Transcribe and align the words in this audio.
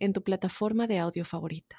en 0.00 0.14
tu 0.14 0.22
plataforma 0.22 0.86
de 0.86 0.98
audio 0.98 1.24
favorita. 1.24 1.76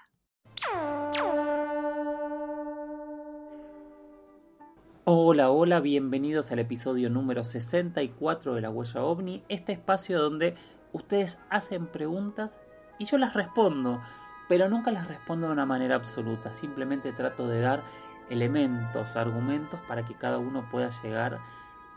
Hola, 5.03 5.49
hola, 5.49 5.79
bienvenidos 5.79 6.51
al 6.51 6.59
episodio 6.59 7.09
número 7.09 7.43
64 7.43 8.53
de 8.53 8.61
La 8.61 8.69
Huella 8.69 9.03
OVNI, 9.03 9.43
este 9.49 9.73
espacio 9.73 10.21
donde 10.21 10.53
ustedes 10.93 11.41
hacen 11.49 11.87
preguntas 11.87 12.59
y 12.99 13.05
yo 13.05 13.17
las 13.17 13.33
respondo, 13.33 13.99
pero 14.47 14.69
nunca 14.69 14.91
las 14.91 15.07
respondo 15.07 15.47
de 15.47 15.53
una 15.53 15.65
manera 15.65 15.95
absoluta, 15.95 16.53
simplemente 16.53 17.13
trato 17.13 17.47
de 17.47 17.61
dar 17.61 17.83
elementos, 18.29 19.15
argumentos 19.15 19.79
para 19.87 20.05
que 20.05 20.13
cada 20.13 20.37
uno 20.37 20.69
pueda 20.69 20.91
llegar 21.01 21.33
a 21.33 21.41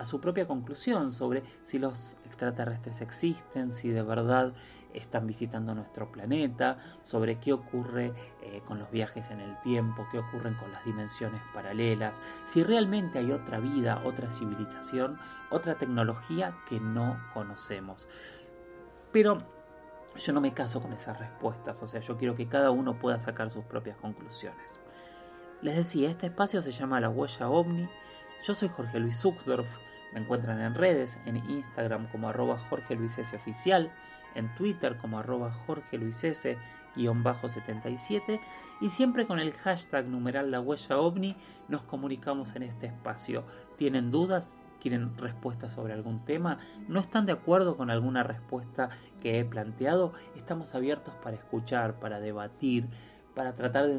su 0.04 0.20
propia 0.20 0.46
conclusión 0.46 1.10
sobre 1.10 1.42
si 1.64 1.78
los 1.78 2.16
extraterrestres 2.24 3.00
existen, 3.00 3.72
si 3.72 3.90
de 3.90 4.02
verdad 4.02 4.52
están 4.92 5.26
visitando 5.26 5.74
nuestro 5.74 6.10
planeta, 6.10 6.78
sobre 7.02 7.38
qué 7.38 7.52
ocurre 7.52 8.12
eh, 8.42 8.62
con 8.64 8.78
los 8.78 8.90
viajes 8.90 9.30
en 9.30 9.40
el 9.40 9.60
tiempo, 9.60 10.06
qué 10.10 10.18
ocurren 10.18 10.54
con 10.54 10.72
las 10.72 10.84
dimensiones 10.84 11.40
paralelas, 11.52 12.16
si 12.46 12.62
realmente 12.62 13.18
hay 13.18 13.32
otra 13.32 13.60
vida, 13.60 14.02
otra 14.04 14.30
civilización, 14.30 15.18
otra 15.50 15.76
tecnología 15.76 16.56
que 16.68 16.80
no 16.80 17.18
conocemos. 17.32 18.08
Pero 19.12 19.38
yo 20.16 20.32
no 20.32 20.40
me 20.40 20.52
caso 20.52 20.80
con 20.80 20.92
esas 20.92 21.18
respuestas, 21.18 21.82
o 21.82 21.86
sea, 21.86 22.00
yo 22.00 22.16
quiero 22.16 22.36
que 22.36 22.48
cada 22.48 22.70
uno 22.70 22.98
pueda 22.98 23.18
sacar 23.18 23.50
sus 23.50 23.64
propias 23.64 23.96
conclusiones. 23.96 24.78
Les 25.64 25.76
decía, 25.76 26.10
este 26.10 26.26
espacio 26.26 26.62
se 26.62 26.72
llama 26.72 27.00
La 27.00 27.08
Huella 27.08 27.48
OVNI. 27.48 27.88
Yo 28.46 28.54
soy 28.54 28.68
Jorge 28.68 29.00
Luis 29.00 29.18
Zuckdorf, 29.18 29.78
me 30.14 30.20
encuentran 30.20 30.60
en 30.60 30.74
redes, 30.74 31.18
en 31.26 31.36
Instagram 31.50 32.08
como 32.10 32.28
arroba 32.28 32.56
Jorge 32.56 32.94
Luis. 32.94 33.18
Oficial, 33.34 33.92
en 34.34 34.54
Twitter 34.54 34.96
como 34.96 35.18
arroba 35.18 35.50
Jorge 35.50 35.98
Luis 35.98 36.22
S. 36.24 36.56
77 36.96 38.40
y 38.80 38.88
siempre 38.88 39.26
con 39.26 39.40
el 39.40 39.52
hashtag 39.52 40.06
numeral 40.06 40.50
la 40.50 40.60
huella 40.60 40.98
ovni 40.98 41.36
nos 41.68 41.82
comunicamos 41.82 42.54
en 42.54 42.62
este 42.62 42.86
espacio. 42.86 43.44
¿Tienen 43.76 44.10
dudas? 44.10 44.54
¿Quieren 44.80 45.16
respuestas 45.16 45.72
sobre 45.72 45.94
algún 45.94 46.24
tema? 46.24 46.58
¿No 46.88 47.00
están 47.00 47.26
de 47.26 47.32
acuerdo 47.32 47.76
con 47.76 47.90
alguna 47.90 48.22
respuesta 48.22 48.90
que 49.20 49.40
he 49.40 49.44
planteado? 49.44 50.12
Estamos 50.36 50.74
abiertos 50.74 51.14
para 51.22 51.36
escuchar, 51.36 51.98
para 51.98 52.20
debatir, 52.20 52.86
para 53.34 53.54
tratar 53.54 53.86
de 53.86 53.96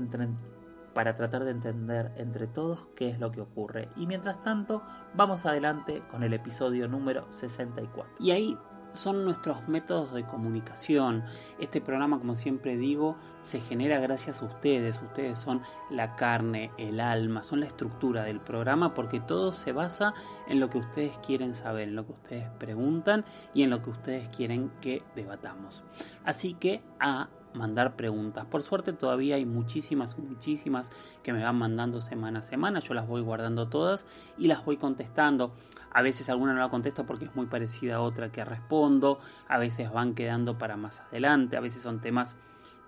para 0.96 1.14
tratar 1.14 1.44
de 1.44 1.52
entender 1.52 2.14
entre 2.16 2.48
todos 2.48 2.88
qué 2.96 3.10
es 3.10 3.20
lo 3.20 3.30
que 3.30 3.42
ocurre. 3.42 3.90
Y 3.98 4.08
mientras 4.08 4.42
tanto, 4.42 4.82
vamos 5.14 5.46
adelante 5.46 6.02
con 6.10 6.24
el 6.24 6.34
episodio 6.34 6.88
número 6.88 7.30
64. 7.30 8.16
Y 8.20 8.32
ahí 8.32 8.58
son 8.92 9.26
nuestros 9.26 9.68
métodos 9.68 10.14
de 10.14 10.24
comunicación. 10.24 11.26
Este 11.60 11.82
programa, 11.82 12.18
como 12.18 12.36
siempre 12.36 12.78
digo, 12.78 13.18
se 13.42 13.60
genera 13.60 14.00
gracias 14.00 14.42
a 14.42 14.46
ustedes. 14.46 15.02
Ustedes 15.02 15.38
son 15.38 15.62
la 15.90 16.16
carne, 16.16 16.72
el 16.78 17.02
alma, 17.02 17.44
son 17.44 17.60
la 17.60 17.68
estructura 17.68 18.24
del 18.24 18.40
programa 18.40 18.94
porque 18.94 19.20
todo 19.20 19.52
se 19.52 19.74
basa 19.74 20.14
en 20.48 20.62
lo 20.62 20.70
que 20.70 20.78
ustedes 20.78 21.18
quieren 21.18 21.54
saber, 21.54 21.90
en 21.90 21.96
lo 21.98 22.06
que 22.06 22.14
ustedes 22.14 22.50
preguntan 22.58 23.26
y 23.54 23.64
en 23.64 23.70
lo 23.70 23.82
que 23.82 23.90
ustedes 23.90 24.30
quieren 24.30 24.72
que 24.80 25.04
debatamos. 25.14 25.84
Así 26.24 26.54
que 26.54 26.82
a 27.02 27.28
mandar 27.56 27.96
preguntas. 27.96 28.46
Por 28.46 28.64
suerte 28.64 28.94
todavía 28.94 29.36
hay 29.36 29.46
muchísimas, 29.46 30.18
muchísimas 30.18 30.92
que 31.24 31.34
me 31.34 31.44
van 31.44 31.58
mandando 31.58 32.02
semana 32.02 32.40
a 32.40 32.42
semana. 32.42 32.80
Yo 32.80 32.94
las 32.94 33.08
voy 33.08 33.22
guardando 33.22 33.68
todas 33.68 34.06
y 34.38 34.48
las 34.48 34.64
voy 34.64 34.78
contestando. 34.78 35.56
A 35.92 36.02
veces 36.02 36.30
alguna 36.30 36.54
no 36.54 36.60
la 36.60 36.70
contesto 36.70 37.06
porque 37.06 37.26
es 37.26 37.36
muy 37.36 37.46
parecida 37.48 37.96
a 37.96 38.02
otra 38.02 38.32
que 38.32 38.44
respondo. 38.44 39.20
A 39.48 39.58
veces 39.58 39.92
van 39.92 40.14
quedando 40.14 40.58
para 40.58 40.78
más 40.78 41.02
adelante. 41.02 41.58
A 41.58 41.62
veces 41.62 41.82
son 41.82 42.02
temas 42.02 42.38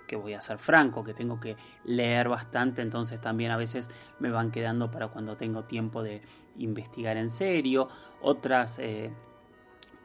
que 0.07 0.15
voy 0.15 0.33
a 0.33 0.41
ser 0.41 0.57
franco, 0.57 1.03
que 1.03 1.13
tengo 1.13 1.39
que 1.39 1.57
leer 1.83 2.29
bastante, 2.29 2.81
entonces 2.81 3.19
también 3.19 3.51
a 3.51 3.57
veces 3.57 3.91
me 4.19 4.31
van 4.31 4.51
quedando 4.51 4.89
para 4.89 5.09
cuando 5.09 5.35
tengo 5.35 5.65
tiempo 5.65 6.01
de 6.01 6.21
investigar 6.57 7.17
en 7.17 7.29
serio. 7.29 7.89
Otras 8.21 8.79
eh, 8.79 9.11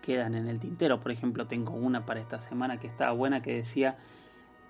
quedan 0.03 0.35
en 0.35 0.49
el 0.49 0.59
tintero. 0.61 1.01
Por 1.01 1.13
ejemplo, 1.13 1.47
tengo 1.47 1.73
una 1.73 2.05
para 2.05 2.21
esta 2.21 2.41
semana 2.41 2.79
que 2.79 2.89
estaba 2.89 3.13
buena 3.13 3.41
que 3.41 3.55
decía 3.55 3.97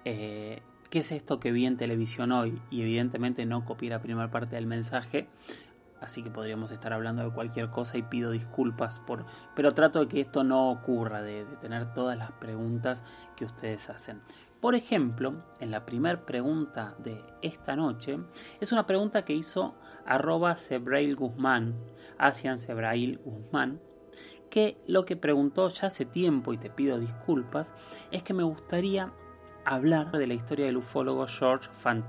eh, 0.04 0.62
¿qué 0.90 0.98
es 0.98 1.12
esto 1.12 1.40
que 1.40 1.52
vi 1.52 1.66
en 1.66 1.76
televisión 1.76 2.32
hoy? 2.32 2.60
Y 2.70 2.82
evidentemente 2.82 3.46
no 3.46 3.64
copié 3.64 3.90
la 3.90 4.02
primera 4.02 4.30
parte 4.30 4.56
del 4.56 4.66
mensaje, 4.66 5.28
así 6.00 6.22
que 6.22 6.30
podríamos 6.30 6.70
estar 6.70 6.92
hablando 6.92 7.24
de 7.24 7.30
cualquier 7.30 7.70
cosa 7.70 7.96
y 7.96 8.02
pido 8.02 8.30
disculpas 8.30 8.98
por... 8.98 9.24
Pero 9.54 9.70
trato 9.70 10.00
de 10.00 10.08
que 10.08 10.20
esto 10.20 10.44
no 10.44 10.70
ocurra, 10.70 11.22
de, 11.22 11.44
tener 11.60 11.94
todas 11.94 12.18
las 12.18 12.32
preguntas 12.32 13.04
que 13.36 13.44
ustedes 13.44 13.88
hacen. 13.88 14.20
Por 14.60 14.74
ejemplo, 14.74 15.44
en 15.60 15.70
la 15.70 15.86
primera 15.86 16.24
pregunta 16.24 16.94
de 16.98 17.24
esta 17.41 17.74
noche, 17.74 18.18
es 18.60 18.70
una 18.70 18.86
pregunta 18.86 19.24
que 19.24 19.32
hizo 19.32 19.74
arroba 20.04 20.56
Sebrail 20.56 21.16
Guzmán, 21.16 21.74
Asian 22.18 22.58
Sebrail 22.58 23.18
Guzmán, 23.24 23.80
que 24.50 24.76
lo 24.86 25.04
que 25.04 25.16
preguntó 25.16 25.68
ya 25.68 25.86
hace 25.86 26.04
tiempo, 26.04 26.52
y 26.52 26.58
te 26.58 26.68
pido 26.68 27.00
disculpas, 27.00 27.72
es 28.10 28.22
que 28.22 28.34
me 28.34 28.42
gustaría 28.42 29.12
hablar 29.64 30.10
de 30.12 30.26
la 30.26 30.34
historia 30.34 30.66
del 30.66 30.76
ufólogo 30.76 31.26
George 31.26 31.68
Van. 31.82 32.04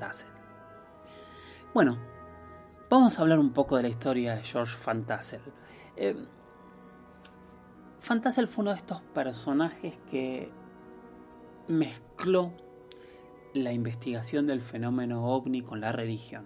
Bueno, 1.74 1.98
vamos 2.90 3.18
a 3.18 3.22
hablar 3.22 3.40
un 3.40 3.52
poco 3.52 3.78
de 3.78 3.84
la 3.84 3.90
historia 3.90 4.36
de 4.36 4.44
George. 4.44 4.78
Eh, 5.96 6.16
Van 8.08 8.22
Tassel 8.22 8.48
fue 8.48 8.64
uno 8.64 8.72
de 8.72 8.78
estos 8.78 9.02
personajes 9.02 9.98
que 10.10 10.52
mezcló 11.68 12.52
la 13.54 13.72
investigación 13.72 14.48
del 14.48 14.62
fenómeno 14.62 15.28
ovni 15.28 15.62
con 15.62 15.80
la 15.80 15.92
religión. 15.92 16.46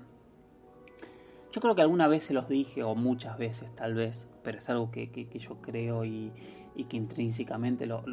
Yo 1.52 1.62
creo 1.62 1.74
que 1.74 1.82
alguna 1.82 2.08
vez 2.08 2.26
se 2.26 2.34
los 2.34 2.48
dije, 2.48 2.84
o 2.84 2.94
muchas 2.94 3.38
veces 3.38 3.74
tal 3.76 3.96
vez, 3.96 4.30
pero 4.44 4.60
es 4.60 4.70
algo 4.70 4.92
que, 4.92 5.10
que 5.10 5.40
yo 5.40 5.60
creo 5.62 6.06
y, 6.06 6.32
y 6.78 6.86
que 6.86 6.96
intrínsecamente 6.96 7.88
lo, 7.88 8.04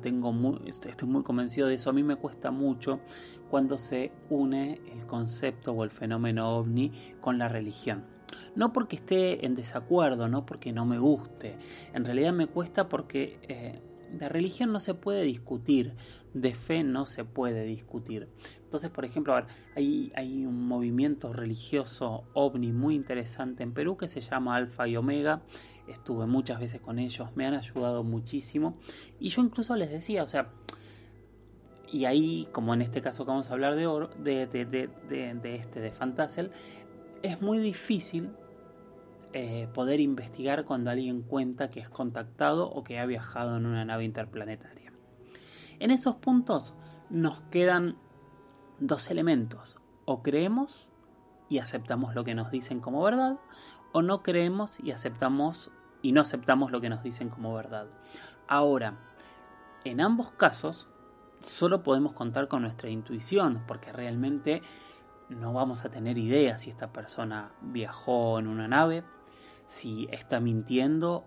tengo 0.00 0.32
muy, 0.32 0.58
estoy 0.66 1.08
muy 1.08 1.22
convencido 1.22 1.68
de 1.68 1.74
eso. 1.74 1.88
A 1.88 1.92
mí 1.92 2.02
me 2.02 2.16
cuesta 2.16 2.50
mucho 2.50 2.98
cuando 3.48 3.78
se 3.78 4.10
une 4.28 4.80
el 4.92 5.06
concepto 5.06 5.72
o 5.72 5.84
el 5.84 5.90
fenómeno 5.90 6.50
ovni 6.58 6.90
con 7.20 7.38
la 7.38 7.46
religión. 7.46 8.04
No 8.56 8.72
porque 8.72 8.96
esté 8.96 9.46
en 9.46 9.54
desacuerdo, 9.54 10.28
no 10.28 10.44
porque 10.44 10.72
no 10.72 10.84
me 10.84 10.98
guste. 10.98 11.56
En 11.94 12.04
realidad 12.04 12.32
me 12.32 12.48
cuesta 12.48 12.88
porque 12.88 13.38
eh, 13.42 13.80
de 14.12 14.28
religión 14.28 14.72
no 14.72 14.80
se 14.80 14.94
puede 14.94 15.24
discutir, 15.24 15.94
de 16.34 16.54
fe 16.54 16.84
no 16.84 17.06
se 17.06 17.24
puede 17.24 17.64
discutir. 17.64 18.28
Entonces, 18.64 18.90
por 18.90 19.04
ejemplo, 19.04 19.34
hay, 19.74 20.46
un 20.46 20.66
movimiento 20.66 21.32
religioso 21.32 22.24
ovni 22.34 22.72
muy 22.72 22.94
interesante 22.94 23.62
en 23.62 23.72
Perú 23.72 23.96
que 23.96 24.08
se 24.08 24.20
llama 24.20 24.56
Alfa 24.56 24.86
y 24.88 24.96
Omega. 24.96 25.42
Estuve 25.86 26.26
muchas 26.26 26.60
veces 26.60 26.80
con 26.80 26.98
ellos, 26.98 27.28
me 27.34 27.46
han 27.46 27.54
ayudado 27.54 28.02
muchísimo. 28.04 28.76
Y 29.18 29.28
yo 29.28 29.42
incluso 29.42 29.76
les 29.76 29.90
decía, 29.90 30.22
o 30.22 30.28
sea, 30.28 30.50
y 31.90 32.04
ahí, 32.04 32.48
como 32.52 32.74
en 32.74 32.82
este 32.82 33.00
caso 33.00 33.24
que 33.24 33.30
vamos 33.30 33.50
a 33.50 33.54
hablar 33.54 33.74
de, 33.74 33.86
oro, 33.86 34.10
de, 34.20 34.46
de, 34.46 34.64
de 34.66 35.54
este, 35.54 35.80
de 35.80 35.90
Fantasel, 35.90 36.50
es 37.22 37.40
muy 37.40 37.58
difícil 37.58 38.30
eh, 39.32 39.68
poder 39.74 40.00
investigar 40.00 40.64
cuando 40.64 40.90
alguien 40.90 41.22
cuenta 41.22 41.70
que 41.70 41.80
es 41.80 41.88
contactado 41.88 42.70
o 42.70 42.84
que 42.84 42.98
ha 42.98 43.06
viajado 43.06 43.56
en 43.56 43.66
una 43.66 43.84
nave 43.84 44.04
interplanetaria. 44.04 44.92
En 45.78 45.90
esos 45.90 46.16
puntos 46.16 46.74
nos 47.10 47.40
quedan 47.42 47.96
dos 48.80 49.10
elementos. 49.10 49.78
O 50.04 50.22
creemos 50.22 50.88
y 51.48 51.58
aceptamos 51.58 52.14
lo 52.14 52.24
que 52.24 52.34
nos 52.34 52.50
dicen 52.50 52.80
como 52.80 53.02
verdad, 53.02 53.38
o 53.92 54.02
no 54.02 54.22
creemos 54.22 54.80
y 54.80 54.92
aceptamos 54.92 55.70
y 56.02 56.12
no 56.12 56.20
aceptamos 56.20 56.70
lo 56.70 56.80
que 56.80 56.88
nos 56.88 57.02
dicen 57.02 57.28
como 57.28 57.54
verdad. 57.54 57.88
Ahora, 58.46 58.98
en 59.84 60.00
ambos 60.00 60.30
casos, 60.30 60.88
solo 61.40 61.82
podemos 61.82 62.12
contar 62.12 62.48
con 62.48 62.62
nuestra 62.62 62.88
intuición, 62.88 63.64
porque 63.66 63.92
realmente 63.92 64.62
no 65.28 65.52
vamos 65.52 65.84
a 65.84 65.90
tener 65.90 66.18
idea 66.18 66.58
si 66.58 66.70
esta 66.70 66.92
persona 66.92 67.52
viajó 67.60 68.38
en 68.38 68.46
una 68.46 68.68
nave, 68.68 69.04
si 69.68 70.08
está 70.10 70.40
mintiendo, 70.40 71.24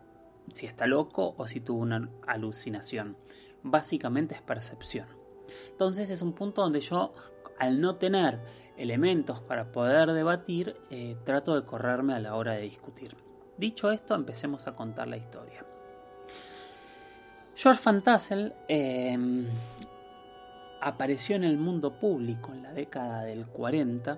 si 0.52 0.66
está 0.66 0.88
loco 0.88 1.36
o 1.38 1.48
si 1.48 1.62
tuvo 1.62 1.80
una 1.80 2.10
alucinación. 2.28 3.16
Básicamente 3.64 4.36
es 4.36 4.42
percepción. 4.42 5.08
Entonces 5.70 6.10
es 6.10 6.22
un 6.22 6.34
punto 6.34 6.62
donde 6.62 6.82
yo 6.82 7.14
al 7.58 7.80
no 7.80 7.96
tener 7.96 8.40
elementos 8.76 9.40
para 9.40 9.72
poder 9.72 10.12
debatir, 10.14 10.76
eh, 10.90 11.16
trato 11.24 11.54
de 11.54 11.64
correrme 11.64 12.16
a 12.16 12.20
la 12.20 12.36
hora 12.36 12.54
de 12.54 12.62
discutir. 12.62 13.16
Dicho 13.56 13.92
esto, 13.92 14.16
empecemos 14.16 14.66
a 14.66 14.76
contar 14.76 15.08
la 15.08 15.18
historia. 15.18 15.64
George 17.56 17.82
Van 17.86 18.02
Tassel 18.02 18.56
em, 18.68 19.46
apareció 20.82 21.36
en 21.36 21.44
el 21.44 21.58
mundo 21.58 22.00
público 22.00 22.52
en 22.52 22.64
la 22.64 22.74
década 22.74 23.24
del 23.24 23.46
40 23.46 24.18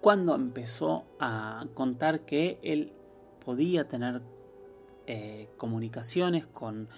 cuando 0.00 0.34
empezó 0.34 1.04
a 1.18 1.64
contar 1.74 2.20
que 2.20 2.58
él 2.62 2.92
podía 3.44 3.88
tener 3.88 4.22
eh, 5.06 5.48
comunicaciones 5.56 6.46
con, 6.46 6.88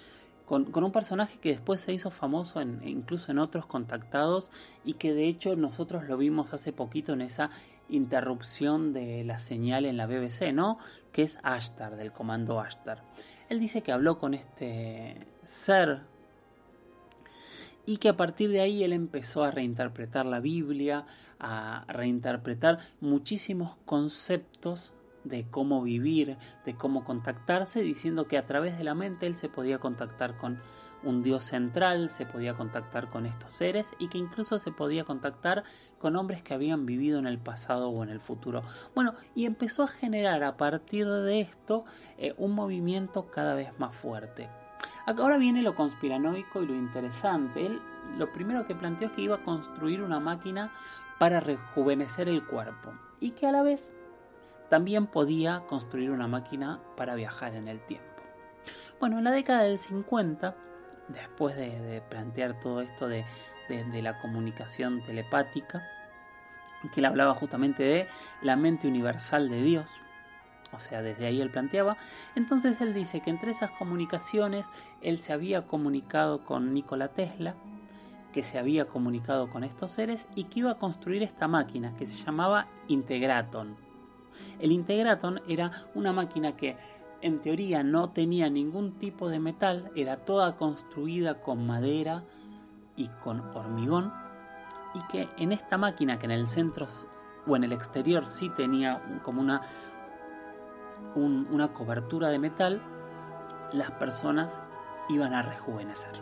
con, 0.45 0.85
un 0.85 0.93
personaje 0.93 1.39
que 1.41 1.51
después 1.51 1.81
se 1.81 1.93
hizo 1.93 2.11
famoso 2.11 2.61
incluso 2.61 3.33
en 3.33 3.39
otros 3.39 3.67
contactados 3.67 4.51
y 4.85 4.95
que 4.95 5.15
de 5.15 5.27
hecho 5.27 5.57
nosotros 5.57 6.05
lo 6.05 6.17
vimos 6.17 6.53
hace 6.53 6.73
poquito 6.73 7.15
en 7.15 7.23
esa 7.23 7.51
interrupción 7.89 8.93
de 8.93 9.25
la 9.25 9.39
señal 9.39 9.85
en 9.87 9.97
la 9.97 10.07
BBC, 10.07 10.53
¿no? 10.53 10.79
Que 11.13 11.23
es 11.23 11.39
Ashtar, 11.43 11.97
del 11.97 12.13
comando 12.13 12.61
Ashtar. 12.61 13.03
Él 13.49 13.59
dice 13.59 13.83
que 13.83 13.93
habló 13.93 14.19
con 14.19 14.35
este 14.35 15.27
ser 15.45 16.03
y 17.87 17.97
que 17.99 18.09
a 18.09 18.17
partir 18.17 18.51
de 18.51 18.61
ahí 18.61 18.85
él 18.85 18.93
empezó 18.93 19.45
a 19.45 19.51
reinterpretar 19.51 20.27
la 20.27 20.41
Biblia, 20.41 21.07
a 21.39 21.85
reinterpretar 21.89 22.79
muchísimos 23.01 23.77
conceptos 23.85 24.93
de 25.25 25.47
cómo 25.49 25.83
vivir, 25.83 26.37
de 26.65 26.75
cómo 26.75 27.05
contactarse, 27.05 27.83
diciendo 27.83 28.27
que 28.27 28.39
a 28.39 28.47
través 28.47 28.79
de 28.79 28.85
la 28.85 28.95
mente 28.95 29.27
él 29.27 29.37
se 29.37 29.49
podía 29.49 29.79
contactar 29.79 30.37
con 30.37 30.59
un 31.05 31.23
Dios 31.23 31.45
central, 31.45 32.11
se 32.11 32.27
podía 32.27 32.55
contactar 32.55 33.09
con 33.09 33.27
estos 33.27 33.53
seres 33.53 33.93
y 33.99 34.09
que 34.09 34.19
incluso 34.19 34.59
se 34.59 34.71
podía 34.71 35.05
contactar 35.05 35.65
con 35.99 36.17
hombres 36.17 36.43
que 36.43 36.55
habían 36.55 36.87
vivido 36.87 37.19
en 37.19 37.27
el 37.27 37.39
pasado 37.39 37.89
o 37.89 38.03
en 38.05 38.11
el 38.11 38.21
futuro. 38.21 38.63
Bueno, 38.95 39.15
y 39.35 39.47
empezó 39.47 39.83
a 39.83 39.89
generar 39.89 40.45
a 40.45 40.57
partir 40.57 41.09
de 41.09 41.41
esto 41.41 41.85
eh, 42.19 42.35
un 42.37 42.53
movimiento 42.53 43.31
cada 43.31 43.55
vez 43.55 43.77
más 43.79 43.97
fuerte. 43.97 44.49
Ahora 45.07 45.37
viene 45.37 45.63
lo 45.63 45.75
conspiranoico 45.75 46.63
y 46.63 46.67
lo 46.67 46.75
interesante. 46.75 47.67
Él 47.67 47.83
lo 48.17 48.33
primero 48.33 48.67
que 48.67 48.75
planteó 48.75 49.09
es 49.09 49.13
que 49.15 49.23
iba 49.23 49.37
a 49.37 49.43
construir 49.43 50.03
una 50.03 50.21
máquina 50.21 50.73
para 51.19 51.41
rejuvenecer 51.41 52.29
el 52.29 52.45
cuerpo 52.45 52.93
y 53.21 53.31
que 53.31 53.47
a 53.47 53.53
la 53.53 53.63
vez 53.63 53.97
también 54.69 55.07
podía 55.07 55.61
construir 55.67 56.11
una 56.11 56.27
máquina 56.27 56.81
para 56.97 57.15
viajar 57.15 57.55
en 57.55 57.69
el 57.69 57.81
tiempo. 57.81 58.09
Bueno, 59.01 59.19
en 59.19 59.25
la 59.25 59.33
década 59.33 59.63
del 59.63 59.79
50, 59.79 60.55
después 61.09 61.57
de, 61.57 62.03
plantear 62.09 62.59
todo 62.61 62.81
esto 62.81 63.09
de, 63.09 63.25
la 63.69 64.19
comunicación 64.19 65.03
telepática, 65.03 65.83
que 66.93 67.01
él 67.01 67.07
hablaba 67.07 67.35
justamente 67.35 67.83
de 67.83 68.09
la 68.43 68.57
mente 68.57 68.89
universal 68.89 69.49
de 69.49 69.63
Dios, 69.63 70.01
o 70.73 70.79
sea, 70.79 71.03
desde 71.03 71.27
ahí 71.27 71.41
él 71.41 71.51
planteaba. 71.51 71.97
Entonces 72.35 72.81
él 72.81 72.95
dice 72.95 73.21
que 73.21 73.31
entre 73.31 73.51
esas 73.51 73.71
comunicaciones 73.71 74.67
él 75.01 75.19
se 75.19 75.33
había 75.33 75.67
comunicado 75.67 76.45
con 76.45 76.73
Nikola 76.73 77.09
Tesla, 77.09 77.55
que 78.33 78.43
se 78.43 78.59
había 78.59 78.87
comunicado 78.87 79.51
con 79.51 79.63
estos 79.63 79.93
seres 79.93 80.27
y 80.35 80.45
que 80.45 80.61
iba 80.61 80.73
a 80.73 80.79
construir 80.79 81.23
esta 81.23 81.49
máquina 81.49 81.95
que 81.97 82.07
se 82.07 82.25
llamaba 82.25 82.67
Integraton. 82.89 83.77
El 84.59 84.73
Integraton 84.73 85.41
era 85.47 85.71
una 85.95 86.13
máquina 86.13 86.57
que 86.57 86.77
en 87.21 87.41
teoría 87.41 87.83
no 87.83 88.11
tenía 88.11 88.51
ningún 88.51 88.99
tipo 88.99 89.29
de 89.29 89.39
metal, 89.39 89.91
era 89.95 90.17
toda 90.25 90.57
construida 90.57 91.41
con 91.41 91.67
madera 91.67 92.23
y 92.97 93.09
con 93.23 93.41
hormigón, 93.55 94.13
y 94.95 95.03
que 95.07 95.29
en 95.39 95.53
esta 95.53 95.79
máquina 95.79 96.19
que 96.19 96.27
en 96.27 96.33
el 96.33 96.49
centro 96.49 96.87
o 97.47 97.57
en 97.57 97.65
el 97.65 97.73
exterior 97.73 98.27
sí 98.27 98.51
tenía 98.51 99.21
como 99.23 99.41
una, 99.41 99.63
una 101.15 101.73
cobertura 101.73 102.29
de 102.29 102.39
metal, 102.39 102.83
las 103.73 103.91
personas 103.93 104.61
iban 105.09 105.35
a 105.35 105.43
rejuvenecer. 105.43 106.13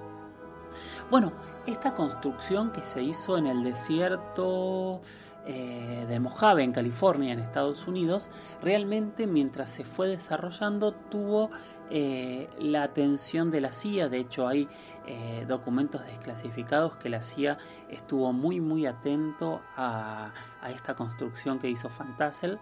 Bueno, 1.10 1.32
esta 1.66 1.94
construcción 1.94 2.72
que 2.72 2.84
se 2.84 3.02
hizo 3.02 3.36
en 3.36 3.46
el 3.46 3.62
desierto 3.62 5.00
eh, 5.46 6.06
de 6.08 6.20
Mojave, 6.20 6.62
en 6.62 6.72
California, 6.72 7.32
en 7.32 7.40
Estados 7.40 7.86
Unidos, 7.86 8.30
realmente 8.62 9.26
mientras 9.26 9.70
se 9.70 9.84
fue 9.84 10.08
desarrollando 10.08 10.92
tuvo 10.92 11.50
eh, 11.90 12.48
la 12.58 12.84
atención 12.84 13.50
de 13.50 13.60
la 13.60 13.72
CIA. 13.72 14.08
De 14.08 14.18
hecho, 14.18 14.46
hay 14.46 14.68
eh, 15.06 15.44
documentos 15.48 16.04
desclasificados 16.06 16.96
que 16.96 17.08
la 17.08 17.22
CIA 17.22 17.58
estuvo 17.88 18.32
muy, 18.32 18.60
muy 18.60 18.86
atento 18.86 19.60
a, 19.76 20.32
a 20.62 20.70
esta 20.70 20.94
construcción 20.94 21.58
que 21.58 21.68
hizo 21.68 21.90
Fantasel. 21.90 22.58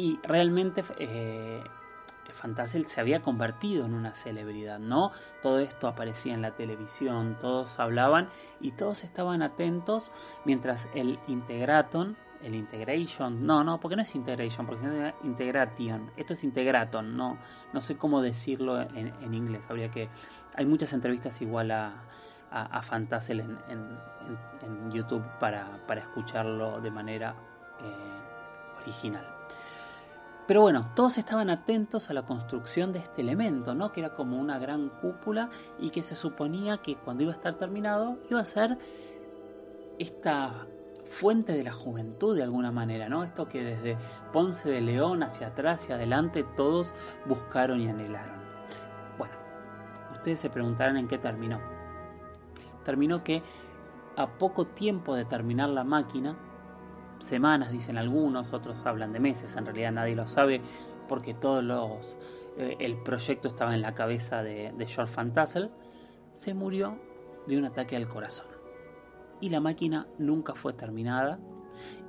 Y 0.00 0.18
realmente 0.22 0.82
Fantasel 2.32 2.86
se 2.86 3.02
había 3.02 3.20
convertido 3.20 3.84
en 3.84 3.92
una 3.92 4.14
celebridad, 4.14 4.78
¿no? 4.78 5.12
Todo 5.42 5.58
esto 5.58 5.88
aparecía 5.88 6.32
en 6.32 6.40
la 6.40 6.52
televisión, 6.52 7.36
todos 7.38 7.78
hablaban 7.78 8.26
y 8.62 8.70
todos 8.70 9.04
estaban 9.04 9.42
atentos 9.42 10.10
mientras 10.46 10.88
el 10.94 11.18
Integraton, 11.26 12.16
el 12.40 12.54
Integration, 12.54 13.44
no, 13.44 13.62
no, 13.62 13.78
porque 13.78 13.94
no 13.94 14.00
es 14.00 14.14
Integration, 14.14 14.66
porque 14.66 14.86
es 14.86 15.14
Integration, 15.22 16.10
esto 16.16 16.32
es 16.32 16.44
Integraton, 16.44 17.14
no, 17.14 17.36
no 17.74 17.80
sé 17.82 17.98
cómo 17.98 18.22
decirlo 18.22 18.80
en, 18.80 19.34
inglés, 19.34 19.66
habría 19.68 19.90
que, 19.90 20.08
hay 20.54 20.64
muchas 20.64 20.94
entrevistas 20.94 21.42
igual 21.42 21.72
a, 21.72 21.92
a, 22.50 22.80
Fantasel 22.80 23.40
en, 23.40 24.90
YouTube 24.90 25.26
para, 25.38 25.78
escucharlo 25.98 26.80
de 26.80 26.90
manera 26.90 27.34
eh, 27.82 28.82
original. 28.82 29.39
Pero 30.46 30.62
bueno, 30.62 30.90
todos 30.96 31.16
estaban 31.18 31.48
atentos 31.48 32.10
a 32.10 32.14
la 32.14 32.22
construcción 32.22 32.92
de 32.92 32.98
este 32.98 33.20
elemento, 33.20 33.74
¿no? 33.74 33.92
Que 33.92 34.00
era 34.00 34.14
como 34.14 34.38
una 34.38 34.58
gran 34.58 34.88
cúpula 34.88 35.48
y 35.78 35.90
que 35.90 36.02
se 36.02 36.14
suponía 36.14 36.78
que 36.78 36.96
cuando 36.96 37.22
iba 37.22 37.32
a 37.32 37.36
estar 37.36 37.54
terminado 37.54 38.18
iba 38.28 38.40
a 38.40 38.44
ser 38.44 38.76
esta 39.98 40.66
fuente 41.04 41.52
de 41.52 41.64
la 41.64 41.72
juventud 41.72 42.36
de 42.36 42.42
alguna 42.42 42.70
manera, 42.70 43.08
¿no? 43.08 43.24
Esto 43.24 43.48
que 43.48 43.62
desde 43.62 43.98
Ponce 44.32 44.70
de 44.70 44.80
León 44.80 45.22
hacia 45.22 45.48
atrás 45.48 45.88
y 45.88 45.92
adelante 45.92 46.44
todos 46.56 46.94
buscaron 47.26 47.80
y 47.80 47.88
anhelaron. 47.88 48.40
Bueno, 49.18 49.34
ustedes 50.12 50.38
se 50.38 50.50
preguntarán 50.50 50.96
en 50.96 51.08
qué 51.08 51.18
terminó. 51.18 51.60
Terminó 52.84 53.22
que 53.22 53.42
a 54.16 54.38
poco 54.38 54.66
tiempo 54.66 55.14
de 55.14 55.24
terminar 55.24 55.68
la 55.70 55.84
máquina, 55.84 56.36
semanas, 57.20 57.70
dicen 57.70 57.96
algunos, 57.96 58.52
otros 58.52 58.84
hablan 58.86 59.12
de 59.12 59.20
meses, 59.20 59.56
en 59.56 59.66
realidad 59.66 59.92
nadie 59.92 60.16
lo 60.16 60.26
sabe 60.26 60.60
porque 61.08 61.34
todos 61.34 61.62
los 61.62 62.18
eh, 62.56 62.76
el 62.80 62.96
proyecto 62.96 63.48
estaba 63.48 63.74
en 63.74 63.82
la 63.82 63.94
cabeza 63.94 64.42
de, 64.42 64.72
George 64.86 65.14
Van 65.16 65.32
se 66.32 66.54
murió 66.54 66.98
de 67.46 67.58
un 67.58 67.64
ataque 67.64 67.96
al 67.96 68.06
corazón. 68.06 68.46
Y 69.40 69.50
la 69.50 69.60
máquina 69.60 70.06
nunca 70.18 70.54
fue 70.54 70.72
terminada 70.72 71.38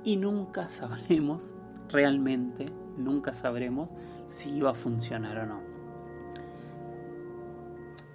y 0.04 0.16
nunca 0.16 0.68
sabremos, 0.68 1.50
realmente 1.88 2.66
nunca 2.96 3.32
sabremos 3.32 3.94
si 4.26 4.50
iba 4.50 4.70
a 4.70 4.74
funcionar 4.74 5.38
o 5.38 5.46
no. 5.46 5.60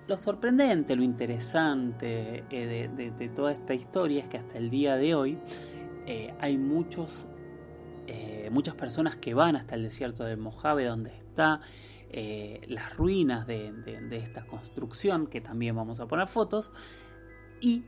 Lo 0.08 0.16
sorprendente, 0.16 0.96
lo 0.96 1.04
interesante 1.04 2.46
eh, 2.50 2.90
de 3.18 3.30
toda 3.30 3.52
esta 3.52 3.74
historia 3.74 4.24
es 4.24 4.30
que 4.30 4.38
hasta 4.38 4.58
el 4.58 4.70
día 4.70 4.96
de 4.96 5.16
hoy 5.16 5.38
eh, 6.08 6.34
hay 6.40 6.58
muchos, 6.58 7.28
eh, 8.08 8.50
muchas 8.50 8.76
personas 8.76 9.18
que 9.18 9.34
van 9.34 9.58
hasta 9.58 9.76
el 9.76 9.84
desierto 9.84 10.24
de 10.24 10.38
Mojave, 10.38 10.86
donde 10.86 11.14
está 11.14 11.60
eh, 12.10 12.62
las 12.70 12.96
ruinas 12.96 13.46
de, 13.46 13.74
esta 14.12 14.46
construcción, 14.46 15.28
que 15.28 15.42
también 15.42 15.76
vamos 15.76 16.00
a 16.00 16.08
poner 16.08 16.30
fotos, 16.30 16.72
y 17.60 17.84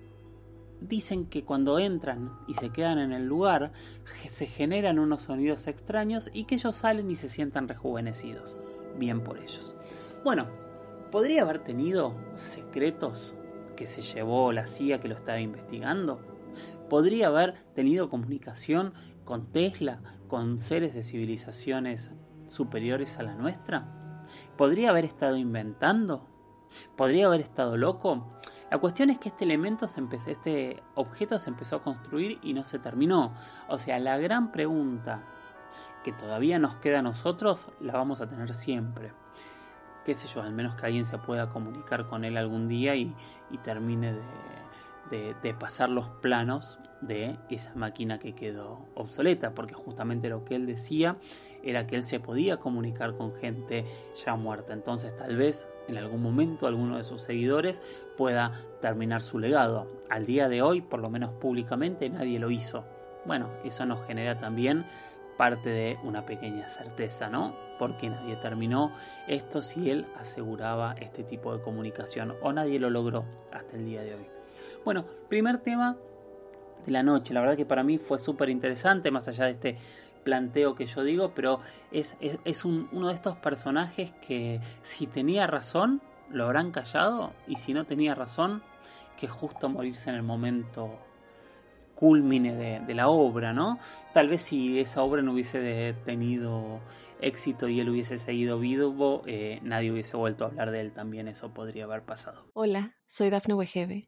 dicen 0.82 1.28
que 1.28 1.46
cuando 1.46 1.80
entran 1.80 2.38
y 2.46 2.56
se 2.56 2.72
quedan 2.72 3.00
en 3.00 3.14
el 3.14 3.26
lugar, 3.26 3.72
se 4.28 4.48
generan 4.48 5.00
unos 5.00 5.22
sonidos 5.22 5.68
extraños 5.68 6.30
y 6.34 6.44
que 6.44 6.56
ellos 6.56 6.76
salen 6.76 7.10
y 7.10 7.16
se 7.16 7.30
sientan 7.30 7.70
rejuvenecidos. 7.70 8.58
Bien 8.98 9.22
por 9.22 9.38
ellos. 9.38 9.78
Bueno, 10.26 10.48
¿podría 11.10 11.44
haber 11.44 11.60
tenido 11.60 12.16
secretos 12.36 13.36
que 13.78 13.88
se 13.88 14.02
llevó 14.02 14.52
la 14.52 14.68
CIA 14.68 15.00
que 15.00 15.08
lo 15.08 15.16
estaba 15.16 15.40
investigando? 15.40 16.29
Podría 16.89 17.27
haber 17.27 17.53
tenido 17.74 18.10
comunicación 18.10 18.93
con 19.24 19.51
Tesla, 19.51 20.01
con 20.27 20.60
seres 20.60 20.93
de 20.93 21.03
civilizaciones 21.03 22.12
superiores 22.48 23.19
a 23.19 23.24
la 23.24 23.36
nuestra? 23.36 24.25
¿Podría 24.58 24.89
haber 24.89 25.05
estado 25.05 25.38
inventando? 25.38 26.27
¿Podría 26.98 27.27
haber 27.27 27.41
estado 27.41 27.77
loco? 27.77 28.27
La 28.72 28.77
cuestión 28.77 29.10
es 29.10 29.17
que 29.17 29.29
este 29.29 29.46
elemento 29.46 29.88
se 29.88 30.00
empezó, 30.00 30.29
este 30.29 30.84
objeto 30.96 31.39
se 31.39 31.50
empezó 31.50 31.77
a 31.77 31.84
construir 31.84 32.38
y 32.43 32.53
no 32.53 32.63
se 32.63 32.77
terminó. 32.77 33.34
O 33.67 33.77
sea, 33.77 33.98
la 34.00 34.17
gran 34.17 34.51
pregunta 34.51 35.24
que 36.03 36.12
todavía 36.12 36.60
nos 36.60 36.75
queda 36.75 37.00
a 37.00 37.01
nosotros 37.01 37.67
la 37.79 37.93
vamos 37.93 38.22
a 38.22 38.27
tener 38.27 38.53
siempre. 38.53 39.12
Qué 40.05 40.13
sé 40.13 40.27
yo, 40.27 40.41
al 40.41 40.53
menos 40.53 40.75
que 40.75 40.86
alguien 40.86 41.05
se 41.05 41.17
pueda 41.17 41.50
comunicar 41.50 42.08
con 42.08 42.24
él 42.24 42.38
algún 42.38 42.67
día 42.67 42.96
y 42.96 43.15
termine 43.63 44.13
de, 44.13 44.22
de, 45.10 45.54
pasar 45.54 45.89
los 45.89 46.08
planos 46.08 46.80
de 47.01 47.38
esa 47.50 47.74
máquina 47.75 48.20
que 48.20 48.34
quedó 48.34 48.86
obsoleta, 48.96 49.54
porque 49.56 49.74
justamente 49.74 50.30
lo 50.30 50.44
que 50.44 50.56
él 50.56 50.66
decía 50.66 51.18
era 51.63 51.88
que 51.88 51.96
él 51.96 52.04
se 52.04 52.20
podía 52.20 52.58
comunicar 52.58 53.16
con 53.16 53.34
gente 53.36 53.86
ya 54.25 54.36
muerta. 54.36 54.74
Entonces 54.74 55.16
tal 55.16 55.36
vez 55.36 55.68
en 55.88 55.98
algún 55.98 56.22
momento 56.22 56.68
alguno 56.68 56.98
de 56.98 57.04
sus 57.04 57.22
seguidores 57.22 57.82
pueda 58.18 58.51
terminar 58.82 59.22
su 59.22 59.39
legado. 59.39 59.88
Al 60.10 60.25
día 60.25 60.50
de 60.50 60.62
hoy, 60.62 60.82
por 60.82 61.00
lo 61.00 61.10
menos 61.10 61.34
públicamente, 61.34 62.10
nadie 62.10 62.39
lo 62.39 62.51
hizo. 62.51 62.86
Bueno, 63.25 63.50
eso 63.63 63.86
nos 63.86 64.06
genera 64.06 64.38
también 64.38 64.86
parte 65.38 65.70
de 65.70 65.98
una 66.04 66.25
pequeña 66.25 66.68
certeza, 66.68 67.30
¿no? 67.30 67.56
Porque 67.78 68.10
nadie 68.10 68.36
terminó 68.36 68.92
esto 69.28 69.62
si 69.62 69.89
él 69.89 70.06
aseguraba 70.18 70.96
este 71.00 71.24
tipo 71.24 71.56
de 71.56 71.62
comunicación 71.63 72.36
o 72.42 72.51
nadie 72.51 72.78
lo 72.78 72.89
logró 72.89 73.24
hasta 73.54 73.78
el 73.78 73.86
día 73.86 74.01
de 74.01 74.16
hoy. 74.16 74.38
Bueno, 74.86 75.06
primer 75.28 75.58
tema 75.60 75.98
de 76.86 76.92
la 76.92 77.04
noche, 77.04 77.34
la 77.34 77.42
verdad 77.42 77.58
que 77.58 77.66
para 77.66 77.84
mí 77.84 77.98
fue 77.98 78.20
súper 78.20 78.50
interesante, 78.50 79.12
más 79.12 79.28
allá 79.28 79.46
de 79.46 79.52
este 79.52 79.78
planteo 80.24 80.76
que 80.76 80.86
yo 80.86 81.04
digo, 81.04 81.34
pero 81.36 81.60
es, 81.92 82.18
es, 82.22 82.66
uno 82.66 83.08
de 83.08 83.14
estos 83.14 83.36
personajes 83.38 84.14
que 84.26 84.62
si 84.82 85.08
tenía 85.08 85.48
razón, 85.48 86.02
lo 86.30 86.46
habrán 86.46 86.72
callado, 86.72 87.34
y 87.48 87.56
si 87.58 87.74
no 87.74 87.86
tenía 87.86 88.16
razón, 88.16 88.62
que 89.18 89.28
justo 89.28 89.70
morirse 89.70 90.10
en 90.10 90.16
el 90.16 90.24
momento 90.24 90.98
culmine 91.96 92.80
de, 92.80 92.94
la 92.94 93.10
obra, 93.10 93.52
¿no? 93.52 93.78
Tal 94.14 94.30
vez 94.30 94.42
si 94.42 94.80
esa 94.80 95.04
obra 95.04 95.22
no 95.22 95.34
hubiese 95.34 95.94
tenido 96.06 96.80
éxito 97.20 97.68
y 97.68 97.82
él 97.82 97.90
hubiese 97.90 98.18
seguido 98.20 98.58
vivo, 98.58 99.24
eh, 99.26 99.60
nadie 99.64 99.92
hubiese 99.92 100.16
vuelto 100.16 100.46
a 100.46 100.48
hablar 100.48 100.72
de 100.72 100.80
él 100.80 100.94
también, 100.94 101.28
eso 101.28 101.54
podría 101.54 101.84
haber 101.84 102.04
pasado. 102.04 102.46
Hola, 102.54 102.96
soy 103.06 103.30
Dafne 103.30 103.54
Wegebe 103.54 104.08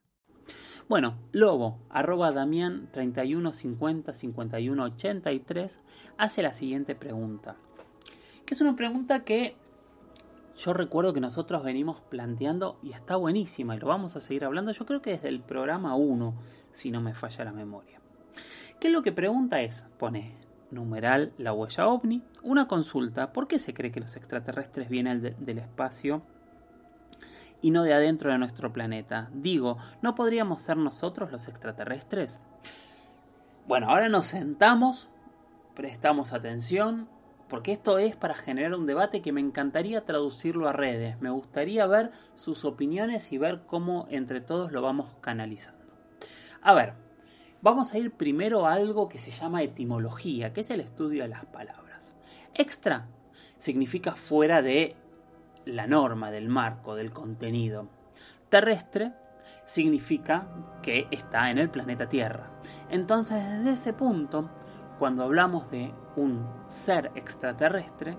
Bueno, 0.91 1.15
Lobo, 1.31 1.79
arroba 1.89 2.31
Damián 2.31 2.89
3150 2.91 4.11
5183, 4.11 5.79
hace 6.17 6.43
la 6.43 6.53
siguiente 6.53 6.95
pregunta. 6.95 7.55
Que 8.45 8.55
es 8.55 8.59
una 8.59 8.75
pregunta 8.75 9.23
que 9.23 9.55
yo 10.57 10.73
recuerdo 10.73 11.13
que 11.13 11.21
nosotros 11.21 11.63
venimos 11.63 12.01
planteando 12.01 12.77
y 12.83 12.91
está 12.91 13.15
buenísima 13.15 13.73
y 13.73 13.79
lo 13.79 13.87
vamos 13.87 14.17
a 14.17 14.19
seguir 14.19 14.43
hablando, 14.43 14.73
yo 14.73 14.85
creo 14.85 15.01
que 15.01 15.11
desde 15.11 15.29
el 15.29 15.39
programa 15.39 15.95
1, 15.95 16.35
si 16.73 16.91
no 16.91 16.99
me 16.99 17.13
falla 17.13 17.45
la 17.45 17.53
memoria. 17.53 18.01
¿Qué 18.81 18.87
es 18.87 18.93
lo 18.93 19.01
que 19.01 19.13
pregunta 19.13 19.61
es? 19.61 19.85
Pone 19.97 20.35
numeral 20.71 21.31
la 21.37 21.53
huella 21.53 21.87
ovni, 21.87 22.21
una 22.43 22.67
consulta, 22.67 23.31
¿por 23.31 23.47
qué 23.47 23.59
se 23.59 23.73
cree 23.73 23.93
que 23.93 24.01
los 24.01 24.17
extraterrestres 24.17 24.89
vienen 24.89 25.37
del 25.39 25.57
espacio 25.57 26.21
y 27.61 27.71
no 27.71 27.83
de 27.83 27.93
adentro 27.93 28.31
de 28.31 28.37
nuestro 28.37 28.73
planeta? 28.73 29.29
Digo, 29.33 29.77
¿no 30.01 30.15
podríamos 30.15 30.61
ser 30.61 30.77
nosotros 30.77 31.31
los 31.31 31.47
extraterrestres? 31.47 32.39
Bueno, 33.67 33.89
ahora 33.89 34.09
nos 34.09 34.25
sentamos, 34.25 35.09
prestamos 35.75 36.33
atención, 36.33 37.07
porque 37.51 37.73
esto 37.73 37.97
es 37.97 38.15
para 38.15 38.33
generar 38.33 38.73
un 38.75 38.85
debate 38.85 39.21
que 39.21 39.33
me 39.33 39.41
encantaría 39.41 40.05
traducirlo 40.05 40.69
a 40.69 40.73
redes. 40.73 41.19
Me 41.19 41.29
gustaría 41.29 41.85
ver 41.85 42.11
sus 42.33 42.63
opiniones 42.63 43.31
y 43.33 43.37
ver 43.37 43.63
cómo 43.65 44.07
entre 44.09 44.39
todos 44.39 44.71
lo 44.71 44.81
vamos 44.81 45.17
canalizando. 45.19 45.81
A 46.61 46.73
ver, 46.73 46.93
vamos 47.61 47.93
a 47.93 47.97
ir 47.97 48.11
primero 48.11 48.65
a 48.65 48.73
algo 48.73 49.09
que 49.09 49.17
se 49.17 49.31
llama 49.31 49.63
etimología, 49.63 50.53
que 50.53 50.61
es 50.61 50.71
el 50.71 50.79
estudio 50.79 51.23
de 51.23 51.29
las 51.29 51.45
palabras. 51.45 52.15
Extra 52.53 53.07
significa 53.57 54.15
fuera 54.15 54.61
de 54.61 54.95
la 55.65 55.87
norma, 55.87 56.31
del 56.31 56.49
marco, 56.49 56.95
del 56.95 57.11
contenido. 57.11 57.87
Terrestre 58.49 59.13
significa 59.65 60.47
que 60.81 61.07
está 61.11 61.49
en 61.49 61.57
el 61.57 61.69
planeta 61.69 62.09
Tierra. 62.09 62.51
Entonces, 62.89 63.43
desde 63.49 63.71
ese 63.71 63.93
punto, 63.93 64.49
cuando 64.99 65.23
hablamos 65.23 65.69
de 65.71 65.91
un 66.15 66.47
ser 66.67 67.11
extraterrestre, 67.15 68.17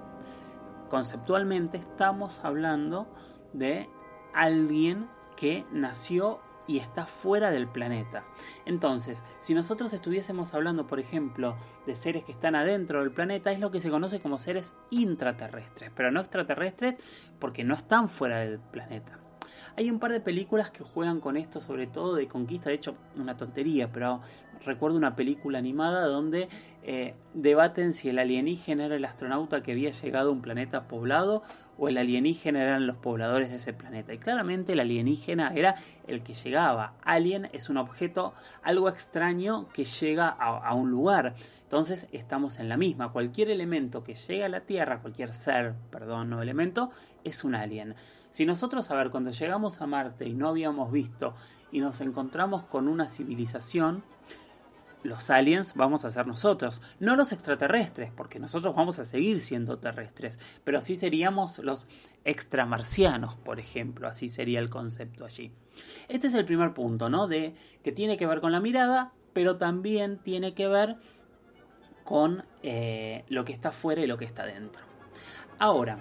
conceptualmente 0.88 1.78
estamos 1.78 2.40
hablando 2.44 3.06
de 3.52 3.88
alguien 4.34 5.08
que 5.36 5.66
nació 5.72 6.40
y 6.66 6.78
está 6.78 7.06
fuera 7.06 7.50
del 7.50 7.68
planeta. 7.68 8.24
Entonces, 8.64 9.24
si 9.40 9.54
nosotros 9.54 9.92
estuviésemos 9.92 10.54
hablando, 10.54 10.86
por 10.86 11.00
ejemplo, 11.00 11.56
de 11.86 11.94
seres 11.94 12.24
que 12.24 12.32
están 12.32 12.54
adentro 12.54 13.00
del 13.00 13.12
planeta, 13.12 13.52
es 13.52 13.60
lo 13.60 13.70
que 13.70 13.80
se 13.80 13.90
conoce 13.90 14.20
como 14.20 14.38
seres 14.38 14.74
intraterrestres, 14.90 15.90
pero 15.94 16.10
no 16.10 16.20
extraterrestres 16.20 17.32
porque 17.38 17.64
no 17.64 17.74
están 17.74 18.08
fuera 18.08 18.38
del 18.38 18.58
planeta. 18.58 19.18
Hay 19.76 19.90
un 19.90 19.98
par 19.98 20.12
de 20.12 20.20
películas 20.20 20.70
que 20.70 20.84
juegan 20.84 21.20
con 21.20 21.36
esto, 21.36 21.60
sobre 21.60 21.86
todo 21.86 22.14
de 22.14 22.26
conquista, 22.26 22.70
de 22.70 22.76
hecho, 22.76 22.96
una 23.16 23.36
tontería, 23.36 23.90
pero 23.90 24.20
recuerdo 24.64 24.96
una 24.96 25.16
película 25.16 25.58
animada 25.58 26.06
donde 26.06 26.48
eh, 26.82 27.14
debaten 27.34 27.94
si 27.94 28.08
el 28.08 28.18
alienígena 28.18 28.86
era 28.86 28.96
el 28.96 29.04
astronauta 29.04 29.62
que 29.62 29.72
había 29.72 29.90
llegado 29.90 30.30
a 30.30 30.32
un 30.32 30.42
planeta 30.42 30.88
poblado 30.88 31.42
o 31.82 31.88
el 31.88 31.98
alienígena 31.98 32.62
eran 32.62 32.86
los 32.86 32.96
pobladores 32.96 33.50
de 33.50 33.56
ese 33.56 33.72
planeta. 33.72 34.14
Y 34.14 34.18
claramente 34.18 34.74
el 34.74 34.78
alienígena 34.78 35.52
era 35.52 35.74
el 36.06 36.22
que 36.22 36.32
llegaba. 36.32 36.94
Alien 37.02 37.48
es 37.52 37.70
un 37.70 37.76
objeto 37.76 38.34
algo 38.62 38.88
extraño 38.88 39.66
que 39.72 39.84
llega 39.84 40.28
a, 40.28 40.74
un 40.76 40.92
lugar. 40.92 41.34
Entonces 41.64 42.06
estamos 42.12 42.60
en 42.60 42.68
la 42.68 42.76
misma. 42.76 43.10
Cualquier 43.10 43.50
elemento 43.50 44.04
que 44.04 44.14
llega 44.14 44.46
a 44.46 44.48
la 44.48 44.60
Tierra, 44.60 45.00
cualquier 45.00 45.34
ser, 45.34 45.74
perdón, 45.90 46.30
no 46.30 46.40
elemento, 46.40 46.92
es 47.24 47.42
un 47.42 47.56
alien. 47.56 47.96
Si 48.30 48.46
nosotros, 48.46 48.88
a 48.92 48.94
ver, 48.94 49.10
cuando 49.10 49.32
llegamos 49.32 49.80
a 49.80 49.88
Marte 49.88 50.28
y 50.28 50.34
no 50.34 50.46
habíamos 50.46 50.92
visto 50.92 51.34
y 51.72 51.80
nos 51.80 52.00
encontramos 52.00 52.62
con 52.62 52.86
una 52.86 53.08
civilización, 53.08 54.04
los 55.02 55.30
aliens 55.30 55.74
vamos 55.74 56.04
a 56.04 56.10
ser 56.10 56.26
nosotros, 56.26 56.80
no 57.00 57.16
los 57.16 57.32
extraterrestres, 57.32 58.10
porque 58.14 58.38
nosotros 58.38 58.74
vamos 58.74 58.98
a 58.98 59.04
seguir 59.04 59.40
siendo 59.40 59.78
terrestres, 59.78 60.38
pero 60.64 60.78
así 60.78 60.94
seríamos 60.94 61.58
los 61.58 61.88
extramarcianos, 62.24 63.36
por 63.36 63.58
ejemplo, 63.58 64.08
así 64.08 64.28
sería 64.28 64.60
el 64.60 64.70
concepto 64.70 65.24
allí. 65.24 65.52
Este 66.08 66.28
es 66.28 66.34
el 66.34 66.44
primer 66.44 66.74
punto, 66.74 67.08
¿no? 67.08 67.26
De 67.26 67.54
que 67.82 67.92
tiene 67.92 68.16
que 68.16 68.26
ver 68.26 68.40
con 68.40 68.52
la 68.52 68.60
mirada, 68.60 69.12
pero 69.32 69.56
también 69.56 70.18
tiene 70.18 70.52
que 70.52 70.68
ver 70.68 70.96
con 72.04 72.44
eh, 72.62 73.24
lo 73.28 73.44
que 73.44 73.52
está 73.52 73.72
fuera 73.72 74.02
y 74.02 74.06
lo 74.06 74.16
que 74.16 74.24
está 74.24 74.44
dentro. 74.44 74.84
Ahora, 75.58 75.98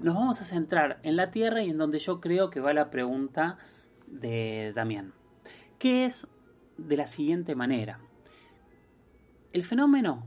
nos 0.00 0.14
vamos 0.14 0.40
a 0.40 0.44
centrar 0.44 1.00
en 1.02 1.16
la 1.16 1.30
Tierra 1.30 1.62
y 1.62 1.70
en 1.70 1.78
donde 1.78 1.98
yo 1.98 2.20
creo 2.20 2.50
que 2.50 2.60
va 2.60 2.72
la 2.72 2.90
pregunta 2.90 3.58
de 4.06 4.72
Damián, 4.74 5.12
que 5.78 6.04
es 6.04 6.28
de 6.76 6.96
la 6.96 7.06
siguiente 7.06 7.54
manera. 7.54 8.00
El 9.52 9.62
fenómeno 9.62 10.26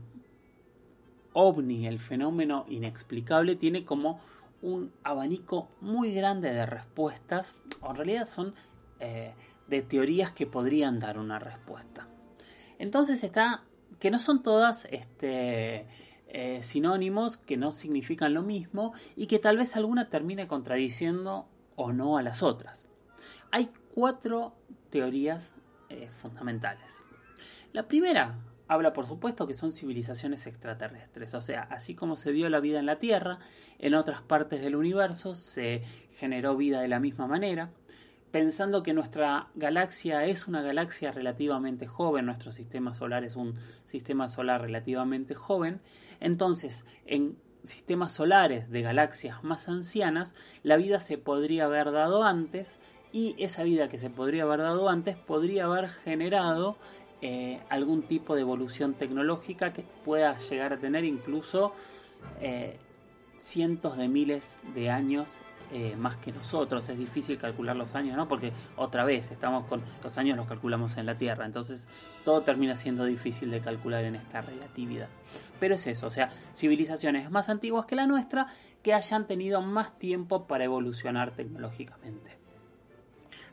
ovni, 1.32 1.86
el 1.86 1.98
fenómeno 1.98 2.66
inexplicable, 2.68 3.56
tiene 3.56 3.84
como 3.84 4.20
un 4.60 4.92
abanico 5.02 5.68
muy 5.80 6.12
grande 6.12 6.52
de 6.52 6.66
respuestas, 6.66 7.56
o 7.80 7.90
en 7.90 7.96
realidad 7.96 8.28
son 8.28 8.54
eh, 9.00 9.34
de 9.66 9.82
teorías 9.82 10.32
que 10.32 10.46
podrían 10.46 11.00
dar 11.00 11.18
una 11.18 11.38
respuesta. 11.38 12.08
Entonces 12.78 13.24
está, 13.24 13.64
que 13.98 14.10
no 14.10 14.18
son 14.18 14.42
todas 14.42 14.86
este, 14.90 15.86
eh, 16.28 16.60
sinónimos, 16.62 17.36
que 17.36 17.56
no 17.56 17.72
significan 17.72 18.34
lo 18.34 18.42
mismo, 18.42 18.92
y 19.16 19.26
que 19.26 19.38
tal 19.38 19.56
vez 19.56 19.76
alguna 19.76 20.08
termine 20.08 20.46
contradiciendo 20.46 21.48
o 21.76 21.92
no 21.92 22.18
a 22.18 22.22
las 22.22 22.42
otras. 22.42 22.86
Hay 23.50 23.70
cuatro 23.94 24.54
teorías 24.90 25.54
eh, 25.88 26.08
fundamentales. 26.10 27.04
La 27.72 27.88
primera 27.88 28.36
habla 28.72 28.92
por 28.92 29.06
supuesto 29.06 29.46
que 29.46 29.54
son 29.54 29.70
civilizaciones 29.70 30.46
extraterrestres, 30.46 31.34
o 31.34 31.40
sea, 31.40 31.62
así 31.70 31.94
como 31.94 32.16
se 32.16 32.32
dio 32.32 32.48
la 32.48 32.60
vida 32.60 32.78
en 32.78 32.86
la 32.86 32.98
Tierra, 32.98 33.38
en 33.78 33.94
otras 33.94 34.22
partes 34.22 34.60
del 34.60 34.76
universo 34.76 35.34
se 35.34 35.82
generó 36.12 36.56
vida 36.56 36.80
de 36.80 36.88
la 36.88 37.00
misma 37.00 37.26
manera, 37.26 37.70
pensando 38.30 38.82
que 38.82 38.94
nuestra 38.94 39.48
galaxia 39.54 40.24
es 40.24 40.48
una 40.48 40.62
galaxia 40.62 41.12
relativamente 41.12 41.86
joven, 41.86 42.26
nuestro 42.26 42.50
sistema 42.50 42.94
solar 42.94 43.24
es 43.24 43.36
un 43.36 43.54
sistema 43.84 44.28
solar 44.28 44.62
relativamente 44.62 45.34
joven, 45.34 45.80
entonces 46.20 46.86
en 47.04 47.36
sistemas 47.64 48.12
solares 48.12 48.70
de 48.70 48.82
galaxias 48.82 49.44
más 49.44 49.68
ancianas, 49.68 50.34
la 50.62 50.76
vida 50.76 50.98
se 50.98 51.18
podría 51.18 51.66
haber 51.66 51.92
dado 51.92 52.24
antes 52.24 52.78
y 53.12 53.36
esa 53.38 53.62
vida 53.62 53.88
que 53.88 53.98
se 53.98 54.10
podría 54.10 54.44
haber 54.44 54.60
dado 54.60 54.88
antes 54.88 55.16
podría 55.16 55.66
haber 55.66 55.88
generado 55.88 56.76
eh, 57.22 57.60
algún 57.68 58.02
tipo 58.02 58.34
de 58.34 58.40
evolución 58.40 58.94
tecnológica 58.94 59.72
que 59.72 59.84
pueda 60.04 60.36
llegar 60.38 60.72
a 60.72 60.78
tener 60.78 61.04
incluso 61.04 61.72
eh, 62.40 62.78
cientos 63.36 63.96
de 63.96 64.08
miles 64.08 64.60
de 64.74 64.90
años 64.90 65.30
eh, 65.70 65.94
más 65.96 66.16
que 66.16 66.32
nosotros. 66.32 66.88
Es 66.88 66.98
difícil 66.98 67.38
calcular 67.38 67.76
los 67.76 67.94
años, 67.94 68.16
¿no? 68.16 68.28
Porque 68.28 68.52
otra 68.76 69.04
vez 69.04 69.30
estamos 69.30 69.66
con 69.66 69.82
los 70.02 70.18
años 70.18 70.36
los 70.36 70.46
calculamos 70.48 70.96
en 70.96 71.06
la 71.06 71.16
Tierra, 71.16 71.46
entonces 71.46 71.88
todo 72.24 72.42
termina 72.42 72.74
siendo 72.74 73.04
difícil 73.04 73.50
de 73.50 73.60
calcular 73.60 74.04
en 74.04 74.16
esta 74.16 74.42
relatividad. 74.42 75.08
Pero 75.60 75.76
es 75.76 75.86
eso, 75.86 76.08
o 76.08 76.10
sea, 76.10 76.28
civilizaciones 76.54 77.30
más 77.30 77.48
antiguas 77.48 77.86
que 77.86 77.94
la 77.94 78.06
nuestra 78.06 78.48
que 78.82 78.94
hayan 78.94 79.26
tenido 79.28 79.62
más 79.62 79.98
tiempo 79.98 80.46
para 80.48 80.64
evolucionar 80.64 81.36
tecnológicamente. 81.36 82.41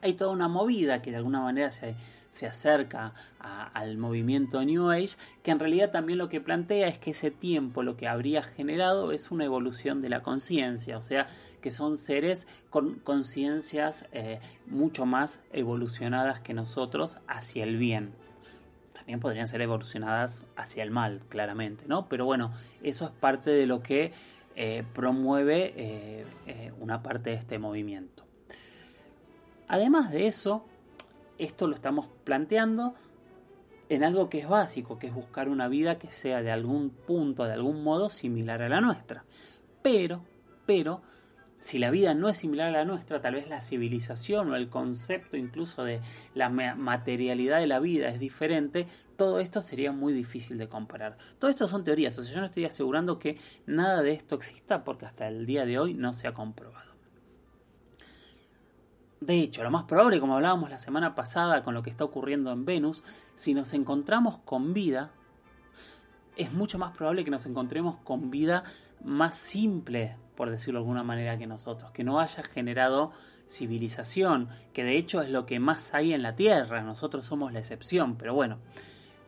Hay 0.01 0.13
toda 0.13 0.31
una 0.31 0.47
movida 0.47 1.01
que 1.01 1.11
de 1.11 1.17
alguna 1.17 1.41
manera 1.41 1.71
se 1.71 1.95
se 2.29 2.47
acerca 2.47 3.13
al 3.39 3.97
movimiento 3.97 4.63
New 4.63 4.89
Age, 4.89 5.17
que 5.43 5.51
en 5.51 5.59
realidad 5.59 5.91
también 5.91 6.19
lo 6.19 6.29
que 6.29 6.41
plantea 6.41 6.87
es 6.87 6.99
que 6.99 7.11
ese 7.11 7.31
tiempo 7.31 7.83
lo 7.83 7.95
que 7.95 8.07
habría 8.07 8.43
generado 8.43 9.11
es 9.11 9.31
una 9.31 9.45
evolución 9.45 10.01
de 10.01 10.09
la 10.09 10.21
conciencia, 10.21 10.97
o 10.97 11.01
sea, 11.01 11.27
que 11.61 11.71
son 11.71 11.97
seres 11.97 12.47
con 12.69 12.95
conciencias 12.95 14.07
eh, 14.11 14.39
mucho 14.67 15.05
más 15.05 15.43
evolucionadas 15.51 16.39
que 16.39 16.53
nosotros 16.53 17.17
hacia 17.27 17.63
el 17.63 17.77
bien. 17.77 18.13
También 18.93 19.19
podrían 19.19 19.47
ser 19.47 19.61
evolucionadas 19.61 20.45
hacia 20.55 20.83
el 20.83 20.91
mal, 20.91 21.21
claramente, 21.29 21.85
¿no? 21.87 22.09
Pero 22.09 22.25
bueno, 22.25 22.51
eso 22.83 23.05
es 23.05 23.11
parte 23.11 23.49
de 23.49 23.65
lo 23.65 23.81
que 23.81 24.11
eh, 24.55 24.83
promueve 24.93 25.73
eh, 25.75 26.73
una 26.79 27.01
parte 27.01 27.31
de 27.31 27.37
este 27.37 27.57
movimiento. 27.57 28.28
Además 29.69 30.11
de 30.11 30.25
eso, 30.25 30.65
esto 31.37 31.67
lo 31.67 31.75
estamos 31.75 32.09
planteando 32.23 32.95
en 33.87 34.03
algo 34.03 34.27
que 34.27 34.39
es 34.39 34.49
básico, 34.49 34.97
que 34.97 35.07
es 35.07 35.13
buscar 35.13 35.47
una 35.47 35.67
vida 35.67 35.99
que 35.99 36.11
sea 36.11 36.41
de 36.41 36.51
algún 36.51 36.89
punto, 36.89 37.43
de 37.43 37.53
algún 37.53 37.83
modo 37.83 38.09
similar 38.09 38.63
a 38.63 38.69
la 38.69 38.81
nuestra. 38.81 39.25
Pero, 39.83 40.25
pero, 40.65 41.03
si 41.59 41.77
la 41.77 41.91
vida 41.91 42.15
no 42.15 42.29
es 42.29 42.37
similar 42.37 42.69
a 42.69 42.71
la 42.71 42.85
nuestra, 42.85 43.21
tal 43.21 43.35
vez 43.35 43.47
la 43.47 43.61
civilización 43.61 44.49
o 44.49 44.55
el 44.55 44.69
concepto 44.69 45.37
incluso 45.37 45.83
de 45.83 46.01
la 46.33 46.49
materialidad 46.49 47.59
de 47.59 47.67
la 47.67 47.79
vida 47.79 48.09
es 48.09 48.19
diferente, 48.19 48.87
todo 49.17 49.39
esto 49.39 49.61
sería 49.61 49.91
muy 49.91 50.13
difícil 50.13 50.57
de 50.57 50.67
comparar. 50.67 51.15
Todo 51.37 51.51
esto 51.51 51.67
son 51.67 51.83
teorías, 51.83 52.17
o 52.17 52.23
sea, 52.23 52.33
yo 52.33 52.39
no 52.39 52.47
estoy 52.47 52.65
asegurando 52.65 53.19
que 53.19 53.37
nada 53.67 54.01
de 54.01 54.13
esto 54.13 54.35
exista 54.35 54.83
porque 54.83 55.05
hasta 55.05 55.27
el 55.27 55.45
día 55.45 55.65
de 55.65 55.77
hoy 55.77 55.93
no 55.93 56.13
se 56.13 56.27
ha 56.27 56.33
comprobado. 56.33 56.88
De 59.21 59.39
hecho, 59.39 59.63
lo 59.63 59.71
más 59.71 59.83
probable, 59.83 60.19
como 60.19 60.35
hablábamos 60.35 60.69
la 60.69 60.77
semana 60.77 61.13
pasada 61.13 61.63
con 61.63 61.73
lo 61.73 61.83
que 61.83 61.89
está 61.89 62.05
ocurriendo 62.05 62.51
en 62.51 62.63
Venus, 62.63 63.03
si 63.35 63.53
nos 63.53 63.73
encontramos 63.73 64.37
con 64.37 64.73
vida, 64.73 65.11
es 66.37 66.53
mucho 66.53 66.77
más 66.77 66.95
probable 66.95 67.25
que 67.25 67.31
nos 67.31 67.45
encontremos 67.45 67.97
con 67.97 68.31
vida 68.31 68.63
más 69.03 69.35
simple, 69.35 70.15
por 70.35 70.49
decirlo 70.49 70.79
de 70.79 70.83
alguna 70.83 71.03
manera, 71.03 71.37
que 71.37 71.47
nosotros, 71.47 71.91
que 71.91 72.05
no 72.05 72.21
haya 72.21 72.43
generado 72.43 73.11
civilización, 73.45 74.47
que 74.71 74.85
de 74.85 74.95
hecho 74.95 75.21
es 75.21 75.29
lo 75.29 75.45
que 75.45 75.59
más 75.59 75.93
hay 75.93 76.13
en 76.13 76.21
la 76.21 76.35
Tierra, 76.35 76.81
nosotros 76.81 77.25
somos 77.25 77.51
la 77.51 77.59
excepción, 77.59 78.15
pero 78.15 78.33
bueno, 78.33 78.59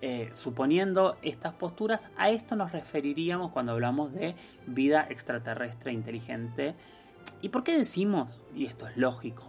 eh, 0.01 0.29
suponiendo 0.31 1.17
estas 1.21 1.53
posturas, 1.53 2.09
a 2.17 2.29
esto 2.29 2.55
nos 2.55 2.71
referiríamos 2.71 3.51
cuando 3.51 3.73
hablamos 3.73 4.13
de 4.13 4.35
vida 4.65 5.05
extraterrestre 5.09 5.91
inteligente. 5.91 6.75
¿Y 7.41 7.49
por 7.49 7.63
qué 7.63 7.77
decimos, 7.77 8.41
y 8.55 8.65
esto 8.65 8.87
es 8.87 8.95
lógico, 8.95 9.43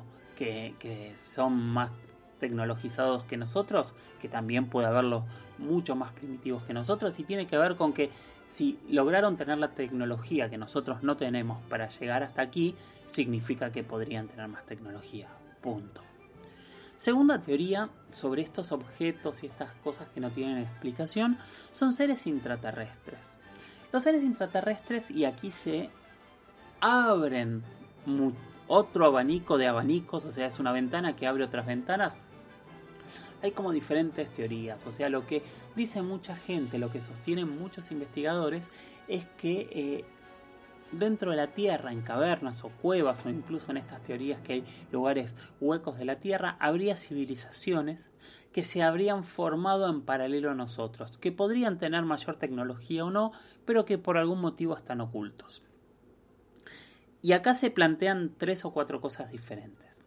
que, 0.78 1.12
son 1.16 1.54
más 1.54 1.92
tecnologizados 2.38 3.24
que 3.24 3.36
nosotros, 3.36 3.94
que 4.20 4.28
también 4.28 4.68
puede 4.68 4.88
haberlos 4.88 5.24
mucho 5.58 5.94
más 5.94 6.12
primitivos 6.12 6.64
que 6.64 6.74
nosotros, 6.74 7.18
y 7.20 7.24
tiene 7.24 7.46
que 7.46 7.56
ver 7.56 7.76
con 7.76 7.92
que 7.92 8.10
si 8.46 8.80
lograron 8.88 9.36
tener 9.36 9.58
la 9.58 9.74
tecnología 9.74 10.50
que 10.50 10.58
nosotros 10.58 11.02
no 11.02 11.16
tenemos 11.16 11.62
para 11.68 11.88
llegar 11.88 12.22
hasta 12.22 12.42
aquí, 12.42 12.74
significa 13.06 13.70
que 13.70 13.84
podrían 13.84 14.26
tener 14.26 14.48
más 14.48 14.66
tecnología. 14.66 15.28
Punto. 15.60 16.02
Segunda 16.96 17.40
teoría 17.40 17.88
sobre 18.10 18.42
estos 18.42 18.72
objetos 18.72 19.42
y 19.42 19.46
estas 19.46 19.72
cosas 19.74 20.08
que 20.08 20.20
no 20.20 20.30
tienen 20.30 20.58
explicación 20.58 21.38
son 21.70 21.92
seres 21.92 22.26
intraterrestres. 22.26 23.36
Los 23.92 24.02
seres 24.02 24.24
intraterrestres, 24.24 25.10
y 25.10 25.24
aquí 25.24 25.50
se 25.50 25.90
abren 26.80 27.62
otro 28.74 29.04
abanico 29.04 29.58
de 29.58 29.66
abanicos, 29.66 30.24
o 30.24 30.32
sea, 30.32 30.46
es 30.46 30.58
una 30.58 30.72
ventana 30.72 31.14
que 31.14 31.26
abre 31.26 31.44
otras 31.44 31.66
ventanas. 31.66 32.18
Hay 33.42 33.50
como 33.50 33.70
diferentes 33.70 34.32
teorías, 34.32 34.86
o 34.86 34.92
sea, 34.92 35.10
lo 35.10 35.26
que 35.26 35.42
dice 35.76 36.00
mucha 36.00 36.34
gente, 36.34 36.78
lo 36.78 36.90
que 36.90 37.02
sostienen 37.02 37.50
muchos 37.50 37.90
investigadores, 37.90 38.70
es 39.08 39.26
que 39.36 39.68
eh, 39.72 40.04
dentro 40.90 41.32
de 41.32 41.36
la 41.36 41.48
Tierra, 41.48 41.92
en 41.92 42.00
cavernas 42.00 42.64
o 42.64 42.70
cuevas, 42.70 43.26
o 43.26 43.28
incluso 43.28 43.72
en 43.72 43.76
estas 43.76 44.02
teorías 44.02 44.40
que 44.40 44.54
hay 44.54 44.64
lugares 44.90 45.36
huecos 45.60 45.98
de 45.98 46.06
la 46.06 46.18
Tierra, 46.18 46.56
habría 46.58 46.96
civilizaciones 46.96 48.10
que 48.52 48.62
se 48.62 48.82
habrían 48.82 49.22
formado 49.22 49.90
en 49.90 50.00
paralelo 50.00 50.50
a 50.50 50.54
nosotros, 50.54 51.18
que 51.18 51.30
podrían 51.30 51.76
tener 51.76 52.06
mayor 52.06 52.36
tecnología 52.36 53.04
o 53.04 53.10
no, 53.10 53.32
pero 53.66 53.84
que 53.84 53.98
por 53.98 54.16
algún 54.16 54.40
motivo 54.40 54.74
están 54.74 55.02
ocultos. 55.02 55.62
Y 57.22 57.32
acá 57.32 57.54
se 57.54 57.70
plantean 57.70 58.32
tres 58.36 58.64
o 58.64 58.72
cuatro 58.72 59.00
cosas 59.00 59.30
diferentes. 59.30 60.02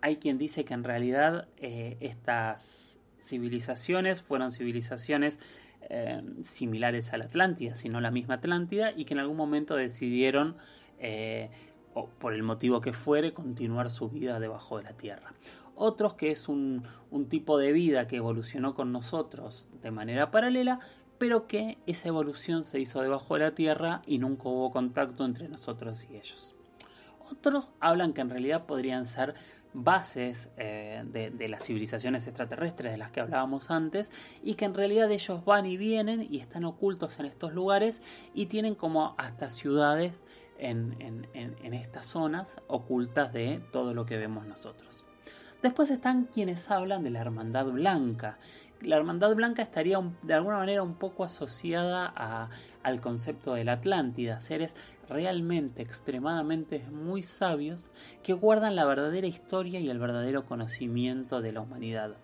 Hay 0.00 0.16
quien 0.16 0.38
dice 0.38 0.64
que 0.64 0.72
en 0.72 0.84
realidad 0.84 1.48
eh, 1.56 1.96
estas 2.00 2.98
civilizaciones 3.20 4.22
fueron 4.22 4.52
civilizaciones 4.52 5.40
eh, 5.90 6.22
similares 6.42 7.12
a 7.12 7.18
la 7.18 7.24
Atlántida, 7.24 7.74
sino 7.74 8.00
la 8.00 8.12
misma 8.12 8.34
Atlántida, 8.34 8.92
y 8.92 9.04
que 9.04 9.14
en 9.14 9.20
algún 9.20 9.36
momento 9.36 9.74
decidieron, 9.74 10.56
eh, 11.00 11.50
por 12.20 12.34
el 12.34 12.44
motivo 12.44 12.80
que 12.80 12.92
fuere, 12.92 13.32
continuar 13.32 13.90
su 13.90 14.08
vida 14.08 14.38
debajo 14.38 14.76
de 14.76 14.84
la 14.84 14.92
Tierra. 14.92 15.32
Otros 15.74 16.14
que 16.14 16.30
es 16.30 16.48
un 16.48 16.82
tipo 17.28 17.58
de 17.58 17.72
vida 17.72 18.06
que 18.06 18.16
evolucionó 18.16 18.74
con 18.74 18.92
nosotros 18.92 19.66
de 19.82 19.90
manera 19.90 20.30
paralela, 20.30 20.78
pero 21.18 21.46
que 21.46 21.78
esa 21.86 22.08
evolución 22.08 22.64
se 22.64 22.80
hizo 22.80 23.02
debajo 23.02 23.34
de 23.34 23.40
la 23.40 23.54
Tierra 23.54 24.02
y 24.06 24.18
nunca 24.18 24.48
hubo 24.48 24.70
contacto 24.70 25.24
entre 25.24 25.48
nosotros 25.48 26.06
y 26.10 26.16
ellos. 26.16 26.54
Otros 27.30 27.70
hablan 27.80 28.12
que 28.12 28.20
en 28.20 28.30
realidad 28.30 28.66
podrían 28.66 29.06
ser 29.06 29.34
bases 29.72 30.52
eh, 30.56 31.04
de, 31.06 31.48
las 31.48 31.64
civilizaciones 31.64 32.26
extraterrestres 32.26 32.92
de 32.92 32.98
las 32.98 33.10
que 33.10 33.20
hablábamos 33.20 33.70
antes 33.70 34.10
y 34.42 34.54
que 34.54 34.64
en 34.64 34.74
realidad 34.74 35.10
ellos 35.10 35.44
van 35.44 35.66
y 35.66 35.76
vienen 35.76 36.26
y 36.28 36.38
están 36.38 36.64
ocultos 36.64 37.18
en 37.18 37.26
estos 37.26 37.52
lugares 37.52 38.02
y 38.32 38.46
tienen 38.46 38.74
como 38.74 39.14
hasta 39.18 39.50
ciudades 39.50 40.20
en 40.58 41.74
estas 41.74 42.06
zonas 42.06 42.56
ocultas 42.68 43.34
de 43.34 43.60
todo 43.70 43.92
lo 43.92 44.06
que 44.06 44.16
vemos 44.16 44.46
nosotros. 44.46 45.06
Después 45.62 45.90
están 45.90 46.26
quienes 46.26 46.70
hablan 46.70 47.02
de 47.02 47.10
la 47.10 47.20
Hermandad 47.20 47.66
Blanca, 47.66 48.38
la 48.82 48.96
Hermandad 48.96 49.34
Blanca 49.34 49.62
estaría 49.62 50.00
de 50.22 50.34
alguna 50.34 50.58
manera 50.58 50.82
un 50.82 50.94
poco 50.94 51.24
asociada 51.24 52.50
al 52.82 53.00
concepto 53.00 53.54
de 53.54 53.64
la 53.64 53.72
Atlántida, 53.72 54.40
seres 54.40 54.76
realmente 55.08 55.82
extremadamente 55.82 56.84
muy 56.90 57.22
sabios 57.22 57.88
que 58.22 58.32
guardan 58.32 58.76
la 58.76 58.84
verdadera 58.84 59.26
historia 59.26 59.80
y 59.80 59.88
el 59.88 59.98
verdadero 59.98 60.44
conocimiento 60.44 61.40
de 61.40 61.52
la 61.52 61.60
humanidad. 61.60 62.16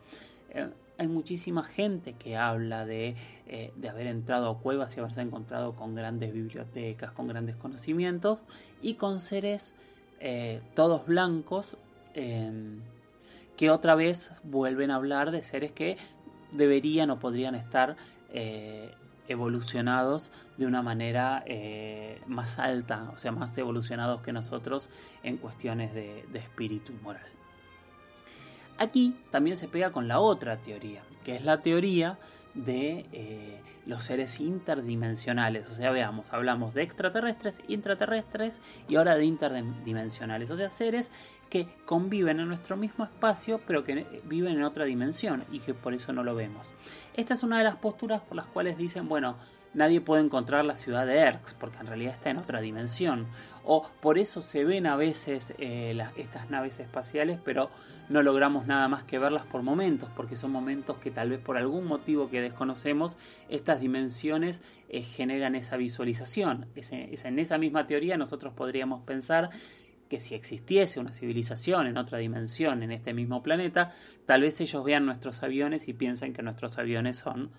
Eh, 0.50 0.68
hay 0.98 1.08
muchísima 1.08 1.64
gente 1.64 2.12
que 2.12 2.36
habla 2.36 2.84
de, 2.84 3.16
eh, 3.46 3.72
haber 3.88 4.06
entrado 4.06 4.50
a 4.50 4.58
cuevas 4.58 4.96
y 4.96 5.00
haberse 5.00 5.22
encontrado 5.22 5.74
con 5.74 5.94
grandes 5.94 6.32
bibliotecas, 6.32 7.12
con 7.12 7.28
grandes 7.28 7.56
conocimientos 7.56 8.40
y 8.82 8.94
con 8.94 9.18
seres 9.18 9.74
eh, 10.20 10.60
todos 10.74 11.06
blancos 11.06 11.76
que 13.56 13.70
otra 13.70 13.94
vez 13.94 14.32
vuelven 14.44 14.90
a 14.90 14.96
hablar 14.96 15.30
de 15.30 15.42
seres 15.42 15.72
que 15.72 15.96
deberían 16.52 17.10
o 17.10 17.18
podrían 17.18 17.54
estar 17.54 17.96
eh, 18.30 18.94
evolucionados 19.28 20.30
de 20.56 20.66
una 20.66 20.82
manera 20.82 21.42
eh, 21.46 22.20
más 22.26 22.58
alta, 22.58 23.10
o 23.14 23.18
sea, 23.18 23.32
más 23.32 23.56
evolucionados 23.58 24.20
que 24.22 24.32
nosotros 24.32 24.88
en 25.22 25.36
cuestiones 25.38 25.94
de, 25.94 26.24
espíritu 26.34 26.92
y 26.92 27.02
moral. 27.02 27.26
Aquí 28.78 29.16
también 29.30 29.56
se 29.56 29.68
pega 29.68 29.92
con 29.92 30.08
la 30.08 30.18
otra 30.18 30.56
teoría, 30.58 31.02
que 31.24 31.36
es 31.36 31.44
la 31.44 31.62
teoría 31.62 32.18
de 32.54 33.06
eh, 33.12 33.60
los 33.86 34.04
seres 34.04 34.40
interdimensionales. 34.40 35.68
O 35.70 35.74
sea, 35.74 35.90
veamos, 35.90 36.32
hablamos 36.32 36.74
de 36.74 36.82
extraterrestres, 36.82 37.60
intraterrestres 37.68 38.60
y 38.88 38.96
ahora 38.96 39.16
de 39.16 39.24
interdimensionales. 39.24 40.50
O 40.50 40.56
sea, 40.56 40.68
seres 40.68 41.10
que 41.48 41.66
conviven 41.84 42.40
en 42.40 42.48
nuestro 42.48 42.76
mismo 42.76 43.04
espacio, 43.04 43.60
pero 43.66 43.84
que 43.84 44.22
viven 44.24 44.56
en 44.56 44.64
otra 44.64 44.84
dimensión 44.84 45.44
y 45.50 45.60
que 45.60 45.74
por 45.74 45.94
eso 45.94 46.12
no 46.12 46.22
lo 46.22 46.34
vemos. 46.34 46.72
Esta 47.14 47.34
es 47.34 47.42
una 47.42 47.58
de 47.58 47.64
las 47.64 47.76
posturas 47.76 48.20
por 48.20 48.36
las 48.36 48.46
cuales 48.46 48.76
dicen, 48.76 49.08
bueno, 49.08 49.36
nadie 49.74 50.00
puede 50.00 50.22
encontrar 50.22 50.64
la 50.64 50.76
ciudad 50.76 51.06
de 51.06 51.18
Erx, 51.18 51.54
porque 51.54 51.78
en 51.78 51.86
realidad 51.86 52.14
está 52.14 52.30
en 52.30 52.38
otra 52.38 52.60
dimensión. 52.60 53.26
O 53.64 53.88
por 54.00 54.18
eso 54.18 54.42
se 54.42 54.64
ven 54.64 54.86
a 54.86 54.96
veces 54.96 55.54
eh, 55.58 55.96
estas 56.16 56.50
naves 56.50 56.80
espaciales, 56.80 57.38
pero 57.44 57.70
no 58.08 58.22
logramos 58.22 58.66
nada 58.66 58.88
más 58.88 59.04
que 59.04 59.18
verlas 59.18 59.44
por 59.44 59.62
momentos, 59.62 60.08
porque 60.16 60.36
son 60.36 60.50
momentos 60.50 60.98
que 60.98 61.10
tal 61.10 61.30
vez 61.30 61.40
por 61.40 61.56
algún 61.56 61.86
motivo 61.86 62.28
que 62.28 62.40
desconocemos, 62.40 63.18
estas 63.48 63.80
dimensiones 63.80 64.62
eh, 64.88 65.02
generan 65.02 65.54
esa 65.54 65.76
visualización. 65.76 66.66
en 66.74 67.38
esa 67.38 67.58
misma 67.58 67.86
teoría 67.86 68.16
nosotros 68.16 68.52
podríamos 68.54 69.02
pensar 69.02 69.50
que 70.12 70.20
si 70.20 70.34
existiese 70.34 71.00
una 71.00 71.14
civilización 71.14 71.86
en 71.86 71.96
otra 71.96 72.18
dimensión, 72.18 72.82
en 72.82 72.92
este 72.92 73.14
mismo 73.14 73.42
planeta, 73.42 73.90
tal 74.26 74.42
vez 74.42 74.60
ellos 74.60 74.84
vean 74.84 75.06
nuestros 75.06 75.42
aviones 75.42 75.88
y 75.88 75.94
piensen 75.94 76.34
que 76.34 76.42
nuestros 76.42 76.76
aviones 76.76 77.16
son 77.16 77.50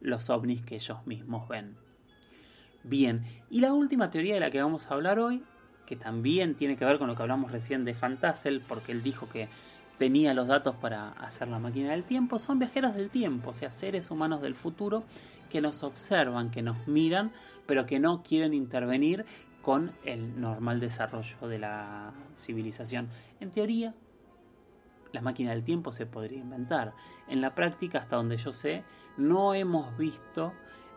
los 0.00 0.30
ovnis 0.30 0.62
que 0.62 0.76
ellos 0.76 1.06
mismos 1.06 1.48
ven. 1.48 1.76
Bien, 2.84 3.24
y 3.50 3.60
la 3.60 3.72
última 3.72 4.10
teoría 4.10 4.34
de 4.34 4.40
la 4.40 4.50
que 4.50 4.62
vamos 4.62 4.90
a 4.90 4.94
hablar 4.94 5.18
hoy, 5.18 5.42
que 5.86 5.96
también 5.96 6.54
tiene 6.54 6.76
que 6.76 6.84
ver 6.84 6.98
con 6.98 7.08
lo 7.08 7.16
que 7.16 7.22
hablamos 7.22 7.50
recién 7.50 7.84
de 7.84 7.94
Fantasel, 7.94 8.60
porque 8.60 8.92
él 8.92 9.02
dijo 9.02 9.28
que 9.28 9.48
tenía 9.98 10.32
los 10.32 10.46
datos 10.46 10.76
para 10.76 11.10
hacer 11.10 11.48
la 11.48 11.58
máquina 11.58 11.90
del 11.90 12.04
tiempo, 12.04 12.38
son 12.38 12.58
viajeros 12.58 12.94
del 12.94 13.10
tiempo, 13.10 13.50
o 13.50 13.52
sea, 13.52 13.70
seres 13.70 14.10
humanos 14.10 14.40
del 14.40 14.54
futuro 14.54 15.02
que 15.50 15.60
nos 15.60 15.82
observan, 15.82 16.50
que 16.50 16.62
nos 16.62 16.86
miran, 16.86 17.32
pero 17.66 17.84
que 17.84 17.98
no 17.98 18.22
quieren 18.22 18.54
intervenir 18.54 19.26
con 19.60 19.92
el 20.04 20.40
normal 20.40 20.78
desarrollo 20.78 21.48
de 21.48 21.58
la 21.58 22.12
civilización. 22.36 23.08
En 23.40 23.50
teoría, 23.50 23.92
la 25.12 25.20
máquina 25.20 25.50
del 25.50 25.64
tiempo 25.64 25.92
se 25.92 26.06
podría 26.06 26.38
inventar. 26.38 26.94
En 27.28 27.40
la 27.40 27.54
práctica, 27.54 27.98
hasta 27.98 28.16
donde 28.16 28.36
yo 28.36 28.52
sé, 28.52 28.84
no 29.16 29.54
hemos 29.54 29.96
visto 29.96 30.52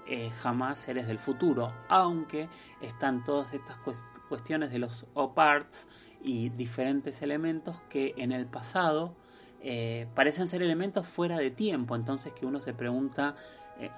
eh, 0.08 0.30
jamás 0.32 0.80
seres 0.80 1.08
del 1.08 1.20
futuro, 1.20 1.72
aunque 1.88 2.50
están 2.82 3.24
todas 3.24 3.54
estas 3.54 3.80
cuestiones 4.28 4.72
de 4.72 4.80
los 4.80 5.06
O-Parts 5.14 5.88
y 6.24 6.50
diferentes 6.50 7.22
elementos 7.22 7.82
que 7.90 8.14
en 8.18 8.32
el 8.32 8.46
pasado 8.48 9.16
eh, 9.62 10.08
parecen 10.16 10.48
ser 10.48 10.64
elementos 10.64 11.08
fuera 11.08 11.38
de 11.38 11.52
tiempo, 11.52 11.96
entonces 11.96 12.34
que 12.34 12.46
uno 12.48 12.60
se 12.60 12.74
pregunta 12.74 13.36
eh, 13.80 13.92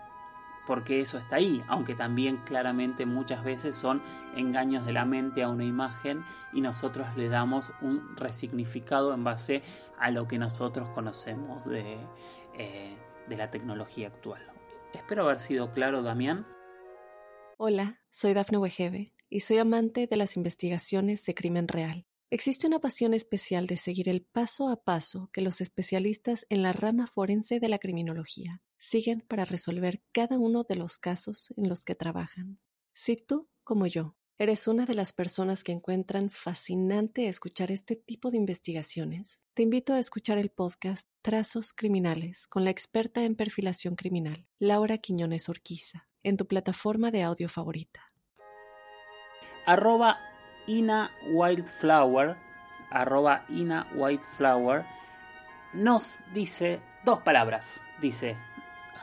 porque 0.65 0.99
eso 1.01 1.17
está 1.17 1.37
ahí, 1.37 1.63
aunque 1.67 1.95
también 1.95 2.37
claramente 2.45 3.05
muchas 3.05 3.43
veces 3.43 3.75
son 3.75 4.01
engaños 4.35 4.85
de 4.85 4.93
la 4.93 5.05
mente 5.05 5.43
a 5.43 5.49
una 5.49 5.65
imagen 5.65 6.23
y 6.53 6.61
nosotros 6.61 7.07
le 7.15 7.29
damos 7.29 7.71
un 7.81 8.15
resignificado 8.15 9.13
en 9.13 9.23
base 9.23 9.61
a 9.97 10.11
lo 10.11 10.27
que 10.27 10.37
nosotros 10.37 10.89
conocemos 10.89 11.65
de, 11.65 11.97
eh, 12.57 12.97
de 13.27 13.37
la 13.37 13.51
tecnología 13.51 14.07
actual. 14.07 14.41
Espero 14.93 15.23
haber 15.23 15.39
sido 15.39 15.71
claro, 15.71 16.01
Damián. 16.01 16.45
Hola, 17.57 17.99
soy 18.09 18.33
Dafne 18.33 18.57
Wegebe 18.57 19.13
y 19.29 19.41
soy 19.41 19.57
amante 19.57 20.07
de 20.07 20.15
las 20.15 20.37
investigaciones 20.37 21.25
de 21.25 21.33
crimen 21.33 21.67
real. 21.67 22.05
Existe 22.29 22.65
una 22.65 22.79
pasión 22.79 23.13
especial 23.13 23.67
de 23.67 23.77
seguir 23.77 24.09
el 24.09 24.23
paso 24.23 24.69
a 24.69 24.83
paso 24.83 25.29
que 25.31 25.41
los 25.41 25.61
especialistas 25.61 26.47
en 26.49 26.63
la 26.63 26.73
rama 26.73 27.05
forense 27.05 27.59
de 27.59 27.69
la 27.69 27.77
criminología 27.77 28.61
siguen 28.83 29.21
para 29.21 29.45
resolver 29.45 30.03
cada 30.11 30.37
uno 30.37 30.65
de 30.65 30.75
los 30.75 30.97
casos 30.97 31.53
en 31.55 31.69
los 31.69 31.85
que 31.85 31.95
trabajan. 31.95 32.59
Si 32.93 33.15
tú, 33.15 33.47
como 33.63 33.87
yo, 33.87 34.15
eres 34.37 34.67
una 34.67 34.85
de 34.85 34.93
las 34.93 35.13
personas 35.13 35.63
que 35.63 35.71
encuentran 35.71 36.29
fascinante 36.29 37.29
escuchar 37.29 37.71
este 37.71 37.95
tipo 37.95 38.29
de 38.29 38.37
investigaciones, 38.37 39.41
te 39.53 39.63
invito 39.63 39.93
a 39.93 39.99
escuchar 39.99 40.37
el 40.37 40.49
podcast 40.49 41.07
Trazos 41.21 41.71
Criminales 41.71 42.45
con 42.45 42.65
la 42.65 42.71
experta 42.71 43.23
en 43.23 43.35
perfilación 43.35 43.95
criminal, 43.95 44.47
Laura 44.59 44.97
Quiñones 44.97 45.47
Orquiza, 45.47 46.09
en 46.21 46.35
tu 46.35 46.45
plataforma 46.45 47.09
de 47.09 47.23
audio 47.23 47.47
favorita. 47.47 48.11
Arroba 49.65 50.19
Ina 50.67 51.09
Wildflower, 51.31 52.35
arroba 52.91 53.45
Ina 53.47 53.87
nos 55.73 56.19
dice 56.33 56.81
dos 57.05 57.19
palabras. 57.19 57.79
Dice, 58.01 58.35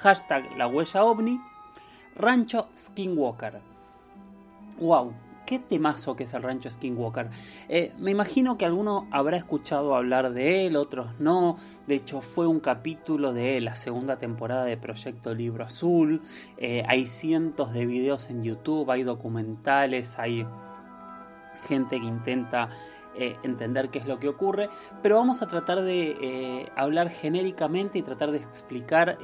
hashtag 0.00 0.56
la 0.56 0.66
huella 0.66 1.04
ovni, 1.04 1.40
rancho 2.16 2.68
Skinwalker. 2.76 3.60
¡Wow! 4.80 5.12
¿Qué 5.44 5.58
temazo 5.58 6.14
que 6.16 6.24
es 6.24 6.32
el 6.32 6.42
rancho 6.42 6.70
Skinwalker? 6.70 7.28
Eh, 7.68 7.92
me 7.98 8.12
imagino 8.12 8.56
que 8.56 8.64
alguno 8.64 9.08
habrá 9.10 9.36
escuchado 9.36 9.94
hablar 9.94 10.32
de 10.32 10.66
él, 10.66 10.76
otros 10.76 11.08
no. 11.18 11.58
De 11.86 11.96
hecho, 11.96 12.22
fue 12.22 12.46
un 12.46 12.60
capítulo 12.60 13.32
de 13.32 13.60
la 13.60 13.74
segunda 13.74 14.16
temporada 14.16 14.64
de 14.64 14.76
Proyecto 14.76 15.34
Libro 15.34 15.64
Azul. 15.64 16.22
Eh, 16.56 16.82
hay 16.88 17.06
cientos 17.06 17.72
de 17.72 17.84
videos 17.84 18.30
en 18.30 18.42
YouTube, 18.42 18.90
hay 18.90 19.02
documentales, 19.02 20.18
hay 20.18 20.46
gente 21.68 22.00
que 22.00 22.06
intenta 22.06 22.70
eh, 23.16 23.36
entender 23.42 23.90
qué 23.90 23.98
es 23.98 24.06
lo 24.06 24.18
que 24.18 24.28
ocurre, 24.28 24.70
pero 25.02 25.16
vamos 25.16 25.42
a 25.42 25.46
tratar 25.46 25.82
de 25.82 26.70
hablar 26.76 27.10
genéricamente 27.10 27.98
y 27.98 28.02
tratar 28.02 28.30
de 28.30 28.38
explicar 28.38 29.18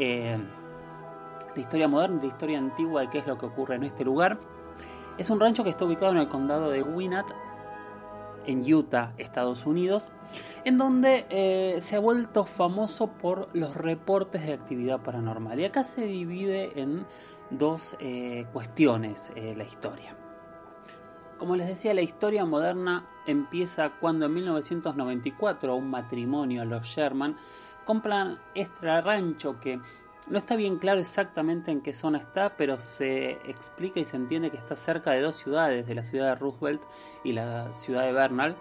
la 1.56 1.62
historia 1.62 1.88
moderna 1.88 2.18
y 2.18 2.26
la 2.26 2.32
historia 2.32 2.58
antigua 2.58 3.00
de 3.00 3.10
qué 3.10 3.18
es 3.18 3.26
lo 3.26 3.38
que 3.38 3.46
ocurre 3.46 3.76
en 3.76 3.84
este 3.84 4.04
lugar. 4.04 4.38
Es 5.18 5.30
un 5.30 5.40
rancho 5.40 5.64
que 5.64 5.70
está 5.70 5.86
ubicado 5.86 6.12
en 6.12 6.18
el 6.18 6.28
condado 6.28 6.70
de 6.70 6.82
Winnet, 6.82 7.26
en 8.44 8.72
Utah, 8.72 9.12
Estados 9.16 9.66
Unidos, 9.66 10.12
en 10.64 10.76
donde 10.76 11.26
eh, 11.30 11.80
se 11.80 11.96
ha 11.96 12.00
vuelto 12.00 12.44
famoso 12.44 13.08
por 13.08 13.48
los 13.54 13.74
reportes 13.74 14.46
de 14.46 14.52
actividad 14.52 15.00
paranormal. 15.00 15.58
Y 15.58 15.64
acá 15.64 15.82
se 15.82 16.06
divide 16.06 16.80
en 16.80 17.06
dos 17.50 17.96
eh, 17.98 18.46
cuestiones 18.52 19.32
eh, 19.34 19.54
la 19.56 19.64
historia. 19.64 20.14
Como 21.38 21.56
les 21.56 21.66
decía, 21.66 21.92
la 21.94 22.02
historia 22.02 22.44
moderna 22.44 23.08
empieza 23.26 23.90
cuando 23.98 24.26
en 24.26 24.34
1994 24.34 25.74
un 25.74 25.90
matrimonio, 25.90 26.64
los 26.64 26.86
Sherman, 26.86 27.36
compran 27.84 28.38
este 28.54 29.00
rancho 29.00 29.58
que 29.60 29.80
no 30.28 30.38
está 30.38 30.56
bien 30.56 30.78
claro 30.78 31.00
exactamente 31.00 31.70
en 31.70 31.80
qué 31.80 31.94
zona 31.94 32.18
está, 32.18 32.56
pero 32.56 32.78
se 32.78 33.32
explica 33.48 34.00
y 34.00 34.04
se 34.04 34.16
entiende 34.16 34.50
que 34.50 34.56
está 34.56 34.76
cerca 34.76 35.12
de 35.12 35.20
dos 35.20 35.36
ciudades, 35.36 35.86
de 35.86 35.94
la 35.94 36.04
ciudad 36.04 36.28
de 36.28 36.34
Roosevelt 36.34 36.82
y 37.22 37.32
la 37.32 37.72
ciudad 37.74 38.02
de 38.02 38.12
Bernal, 38.12 38.56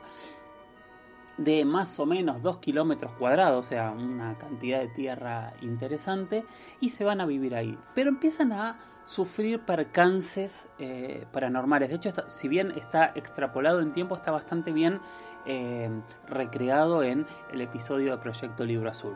de 1.37 1.65
más 1.65 1.99
o 1.99 2.05
menos 2.05 2.41
2 2.41 2.59
kilómetros 2.59 3.11
cuadrados, 3.13 3.65
o 3.65 3.67
sea, 3.67 3.91
una 3.91 4.37
cantidad 4.37 4.79
de 4.79 4.87
tierra 4.87 5.53
interesante, 5.61 6.45
y 6.79 6.89
se 6.89 7.03
van 7.03 7.19
a 7.19 7.25
vivir 7.25 7.55
ahí. 7.55 7.77
Pero 7.93 8.09
empiezan 8.09 8.53
a 8.53 8.77
sufrir 9.03 9.59
percances 9.59 10.67
eh, 10.79 11.25
paranormales. 11.33 11.89
De 11.89 11.95
hecho, 11.95 12.11
si 12.29 12.47
bien 12.47 12.71
está 12.71 13.11
extrapolado 13.15 13.81
en 13.81 13.91
tiempo, 13.91 14.15
está 14.15 14.31
bastante 14.31 14.71
bien 14.71 15.01
eh, 15.45 15.89
recreado 16.27 17.03
en 17.03 17.25
el 17.51 17.61
episodio 17.61 18.11
de 18.11 18.17
Proyecto 18.19 18.63
Libro 18.65 18.89
Azul 18.89 19.15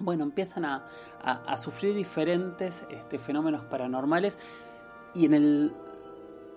bueno, 0.00 0.24
empiezan 0.24 0.64
a, 0.64 0.86
sufrir 1.56 1.94
diferentes 1.94 2.86
este, 2.90 3.18
fenómenos 3.18 3.64
paranormales 3.64 4.38
y 5.14 5.26
en 5.26 5.34
el 5.34 5.74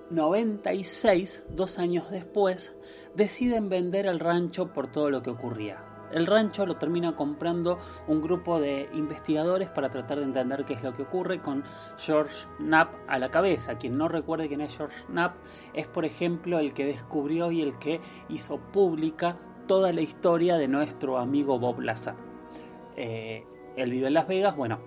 96, 0.09 1.45
dos 1.49 1.79
años 1.79 2.09
después, 2.11 2.75
deciden 3.15 3.69
vender 3.69 4.05
el 4.05 4.19
rancho 4.19 4.71
por 4.71 4.87
todo 4.87 5.09
lo 5.09 5.23
que 5.23 5.29
ocurría. 5.29 5.83
El 6.11 6.27
rancho 6.27 6.67
lo 6.67 6.75
termina 6.75 7.15
comprando 7.15 7.79
un 8.07 8.21
grupo 8.21 8.59
de 8.59 8.87
investigadores 8.93 9.69
para 9.69 9.89
tratar 9.89 10.19
de 10.19 10.25
entender 10.25 10.63
qué 10.63 10.75
es 10.75 10.83
lo 10.83 10.93
que 10.93 11.01
ocurre 11.01 11.41
con 11.41 11.63
George 11.97 12.45
Knapp 12.59 12.93
a 13.07 13.17
la 13.17 13.31
cabeza. 13.31 13.79
Quien 13.79 13.97
no 13.97 14.07
recuerde 14.07 14.47
quién 14.47 14.61
es 14.61 14.77
George 14.77 15.05
Knapp 15.07 15.37
es, 15.73 15.87
por 15.87 16.05
ejemplo, 16.05 16.59
el 16.59 16.75
que 16.75 16.85
descubrió 16.85 17.51
y 17.51 17.63
el 17.63 17.79
que 17.79 17.99
hizo 18.29 18.59
pública 18.59 19.37
toda 19.65 19.91
la 19.91 20.01
historia 20.01 20.57
de 20.57 20.67
nuestro 20.67 21.17
amigo 21.17 21.57
Bob 21.57 21.79
Lazar. 21.79 22.32
Eh, 22.97 23.43
él 23.75 23.91
vive 23.91 24.07
en 24.07 24.13
Las 24.13 24.27
Vegas, 24.27 24.55
bueno, 24.55 24.79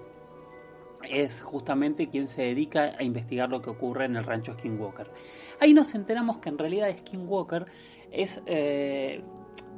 es 1.10 1.42
justamente 1.42 2.08
quien 2.08 2.26
se 2.26 2.42
dedica 2.42 2.96
a 2.98 3.02
investigar 3.02 3.48
lo 3.48 3.62
que 3.62 3.70
ocurre 3.70 4.04
en 4.04 4.16
el 4.16 4.24
rancho 4.24 4.54
Skinwalker. 4.54 5.10
Ahí 5.60 5.74
nos 5.74 5.94
enteramos 5.94 6.38
que 6.38 6.48
en 6.48 6.58
realidad 6.58 6.94
Skinwalker 6.96 7.66
es, 8.10 8.42
eh, 8.46 9.22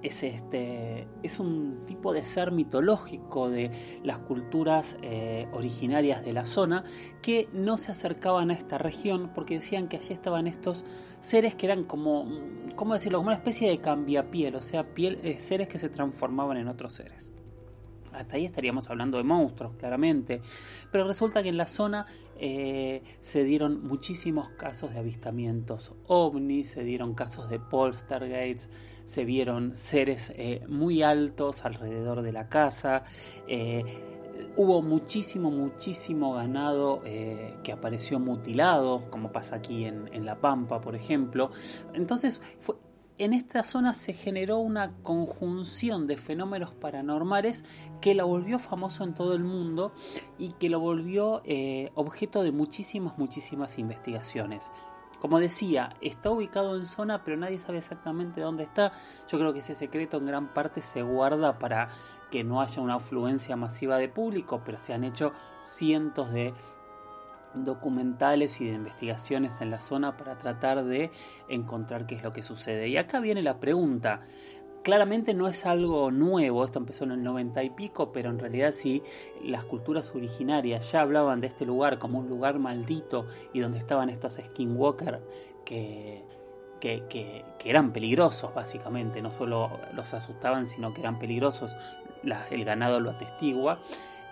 es, 0.02 0.22
este, 0.22 1.08
es 1.22 1.40
un 1.40 1.84
tipo 1.86 2.12
de 2.12 2.24
ser 2.24 2.52
mitológico 2.52 3.50
de 3.50 3.70
las 4.04 4.18
culturas 4.20 4.96
eh, 5.02 5.48
originarias 5.52 6.24
de 6.24 6.32
la 6.32 6.46
zona 6.46 6.84
que 7.22 7.48
no 7.52 7.78
se 7.78 7.92
acercaban 7.92 8.50
a 8.50 8.54
esta 8.54 8.78
región 8.78 9.32
porque 9.34 9.54
decían 9.54 9.88
que 9.88 9.96
allí 9.96 10.14
estaban 10.14 10.46
estos 10.46 10.84
seres 11.20 11.54
que 11.54 11.66
eran 11.66 11.84
como, 11.84 12.28
¿cómo 12.76 12.94
decirlo? 12.94 13.18
Como 13.18 13.28
una 13.28 13.36
especie 13.36 13.68
de 13.68 13.78
cambiapiel, 13.80 14.54
o 14.54 14.62
sea, 14.62 14.94
piel, 14.94 15.38
seres 15.40 15.68
que 15.68 15.78
se 15.78 15.88
transformaban 15.88 16.56
en 16.58 16.68
otros 16.68 16.92
seres. 16.92 17.32
Hasta 18.18 18.36
ahí 18.36 18.44
estaríamos 18.44 18.90
hablando 18.90 19.18
de 19.18 19.24
monstruos, 19.24 19.74
claramente. 19.76 20.42
Pero 20.90 21.06
resulta 21.06 21.42
que 21.42 21.48
en 21.48 21.56
la 21.56 21.66
zona 21.66 22.06
eh, 22.36 23.02
se 23.20 23.44
dieron 23.44 23.82
muchísimos 23.84 24.50
casos 24.50 24.92
de 24.92 24.98
avistamientos 24.98 25.94
ovnis, 26.06 26.70
se 26.70 26.82
dieron 26.82 27.14
casos 27.14 27.48
de 27.48 27.60
poltergeists, 27.60 28.68
se 29.04 29.24
vieron 29.24 29.74
seres 29.74 30.32
eh, 30.36 30.64
muy 30.68 31.02
altos 31.02 31.64
alrededor 31.64 32.22
de 32.22 32.32
la 32.32 32.48
casa. 32.48 33.04
Eh, 33.46 33.84
hubo 34.56 34.82
muchísimo, 34.82 35.50
muchísimo 35.50 36.34
ganado 36.34 37.02
que 37.02 37.72
apareció 37.72 38.18
mutilado, 38.20 39.08
como 39.10 39.32
pasa 39.32 39.56
aquí 39.56 39.84
en, 39.84 40.08
en, 40.12 40.24
La 40.24 40.40
Pampa, 40.40 40.80
por 40.80 40.94
ejemplo. 40.94 41.50
Entonces 41.92 42.40
fue, 42.60 42.76
en 43.18 43.32
esta 43.32 43.64
zona 43.64 43.94
se 43.94 44.12
generó 44.12 44.58
una 44.58 44.92
conjunción 45.02 46.06
de 46.06 46.16
fenómenos 46.16 46.72
paranormales 46.72 47.64
que 48.00 48.14
lo 48.14 48.26
volvió 48.26 48.58
famoso 48.58 49.04
en 49.04 49.14
todo 49.14 49.34
el 49.34 49.42
mundo 49.42 49.92
y 50.38 50.52
que 50.52 50.68
lo 50.68 50.80
volvió 50.80 51.42
eh, 51.44 51.90
objeto 51.94 52.42
de 52.42 52.52
muchísimas, 52.52 53.18
muchísimas 53.18 53.78
investigaciones. 53.78 54.70
Como 55.20 55.40
decía, 55.40 55.96
está 56.00 56.30
ubicado 56.30 56.76
en 56.76 56.86
zona, 56.86 57.24
pero 57.24 57.36
nadie 57.36 57.58
sabe 57.58 57.78
exactamente 57.78 58.40
dónde 58.40 58.62
está. 58.62 58.92
Yo 59.28 59.38
creo 59.38 59.52
que 59.52 59.58
ese 59.58 59.74
secreto 59.74 60.18
en 60.18 60.26
gran 60.26 60.54
parte 60.54 60.80
se 60.80 61.02
guarda 61.02 61.58
para 61.58 61.88
que 62.30 62.44
no 62.44 62.60
haya 62.60 62.80
una 62.80 62.96
afluencia 62.96 63.56
masiva 63.56 63.96
de 63.96 64.08
público, 64.08 64.62
pero 64.64 64.78
se 64.78 64.94
han 64.94 65.02
hecho 65.02 65.32
cientos 65.60 66.30
de 66.32 66.54
documentales 67.54 68.60
y 68.60 68.66
de 68.66 68.74
investigaciones 68.74 69.60
en 69.60 69.70
la 69.70 69.80
zona 69.80 70.16
para 70.16 70.36
tratar 70.38 70.84
de 70.84 71.10
encontrar 71.48 72.06
qué 72.06 72.14
es 72.16 72.22
lo 72.22 72.32
que 72.32 72.42
sucede. 72.42 72.88
Y 72.88 72.96
acá 72.96 73.20
viene 73.20 73.42
la 73.42 73.60
pregunta. 73.60 74.20
Claramente 74.82 75.34
no 75.34 75.48
es 75.48 75.66
algo 75.66 76.10
nuevo, 76.10 76.64
esto 76.64 76.78
empezó 76.78 77.04
en 77.04 77.12
el 77.12 77.22
90 77.22 77.62
y 77.62 77.70
pico, 77.70 78.12
pero 78.12 78.30
en 78.30 78.38
realidad 78.38 78.72
sí, 78.72 79.02
las 79.42 79.64
culturas 79.64 80.14
originarias 80.14 80.92
ya 80.92 81.02
hablaban 81.02 81.40
de 81.40 81.48
este 81.48 81.66
lugar 81.66 81.98
como 81.98 82.20
un 82.20 82.28
lugar 82.28 82.58
maldito 82.58 83.26
y 83.52 83.60
donde 83.60 83.78
estaban 83.78 84.08
estos 84.08 84.34
skinwalker 84.34 85.20
que, 85.64 86.24
que, 86.80 87.02
que, 87.08 87.44
eran 87.64 87.92
peligrosos 87.92 88.54
básicamente, 88.54 89.20
no 89.20 89.30
solo 89.30 89.78
los 89.92 90.14
asustaban, 90.14 90.64
sino 90.64 90.94
que 90.94 91.00
eran 91.00 91.18
peligrosos, 91.18 91.74
el 92.50 92.64
ganado 92.64 93.00
lo 93.00 93.10
atestigua. 93.10 93.80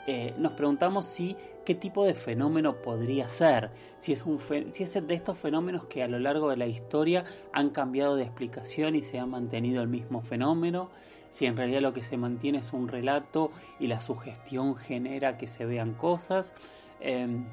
Eh, 0.06 0.34
nos 0.38 0.52
preguntamos 0.52 1.04
si 1.04 1.36
qué 1.64 1.74
tipo 1.74 2.04
de 2.04 2.14
fenómeno 2.14 2.76
podría 2.80 3.28
ser, 3.28 3.70
si 3.98 4.12
es, 4.12 4.24
un 4.24 4.38
de 4.38 5.14
estos 5.14 5.36
fenómenos 5.36 5.84
que 5.84 6.04
a 6.04 6.08
lo 6.08 6.20
largo 6.20 6.48
de 6.48 6.56
la 6.56 6.66
historia 6.66 7.24
han 7.52 7.70
cambiado 7.70 8.14
de 8.14 8.22
explicación 8.22 8.94
y 8.94 9.02
se 9.02 9.18
ha 9.18 9.26
mantenido 9.26 9.82
el 9.82 9.88
mismo 9.88 10.22
fenómeno, 10.22 10.90
si 11.28 11.46
en 11.46 11.56
realidad 11.56 11.80
lo 11.80 11.92
que 11.92 12.04
se 12.04 12.16
mantiene 12.16 12.58
es 12.58 12.72
un 12.72 12.86
relato 12.86 13.50
y 13.80 13.88
la 13.88 14.00
sugestión 14.00 14.76
genera 14.76 15.36
que 15.36 15.48
se 15.48 15.66
vean 15.66 15.94
cosas. 15.94 16.54
Em, 17.00 17.44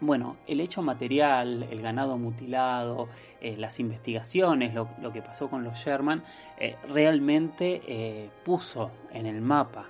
bueno, 0.00 0.36
el 0.46 0.60
hecho 0.60 0.82
material, 0.82 1.62
el 1.70 1.80
ganado 1.80 2.18
mutilado, 2.18 3.08
eh, 3.40 3.56
las 3.56 3.80
investigaciones, 3.80 4.74
lo, 4.74 5.12
que 5.12 5.22
pasó 5.22 5.48
con 5.48 5.64
los 5.64 5.78
Sherman, 5.78 6.22
eh, 6.58 6.76
realmente 6.88 8.30
puso 8.44 8.90
en 9.12 9.26
el 9.26 9.40
mapa 9.40 9.86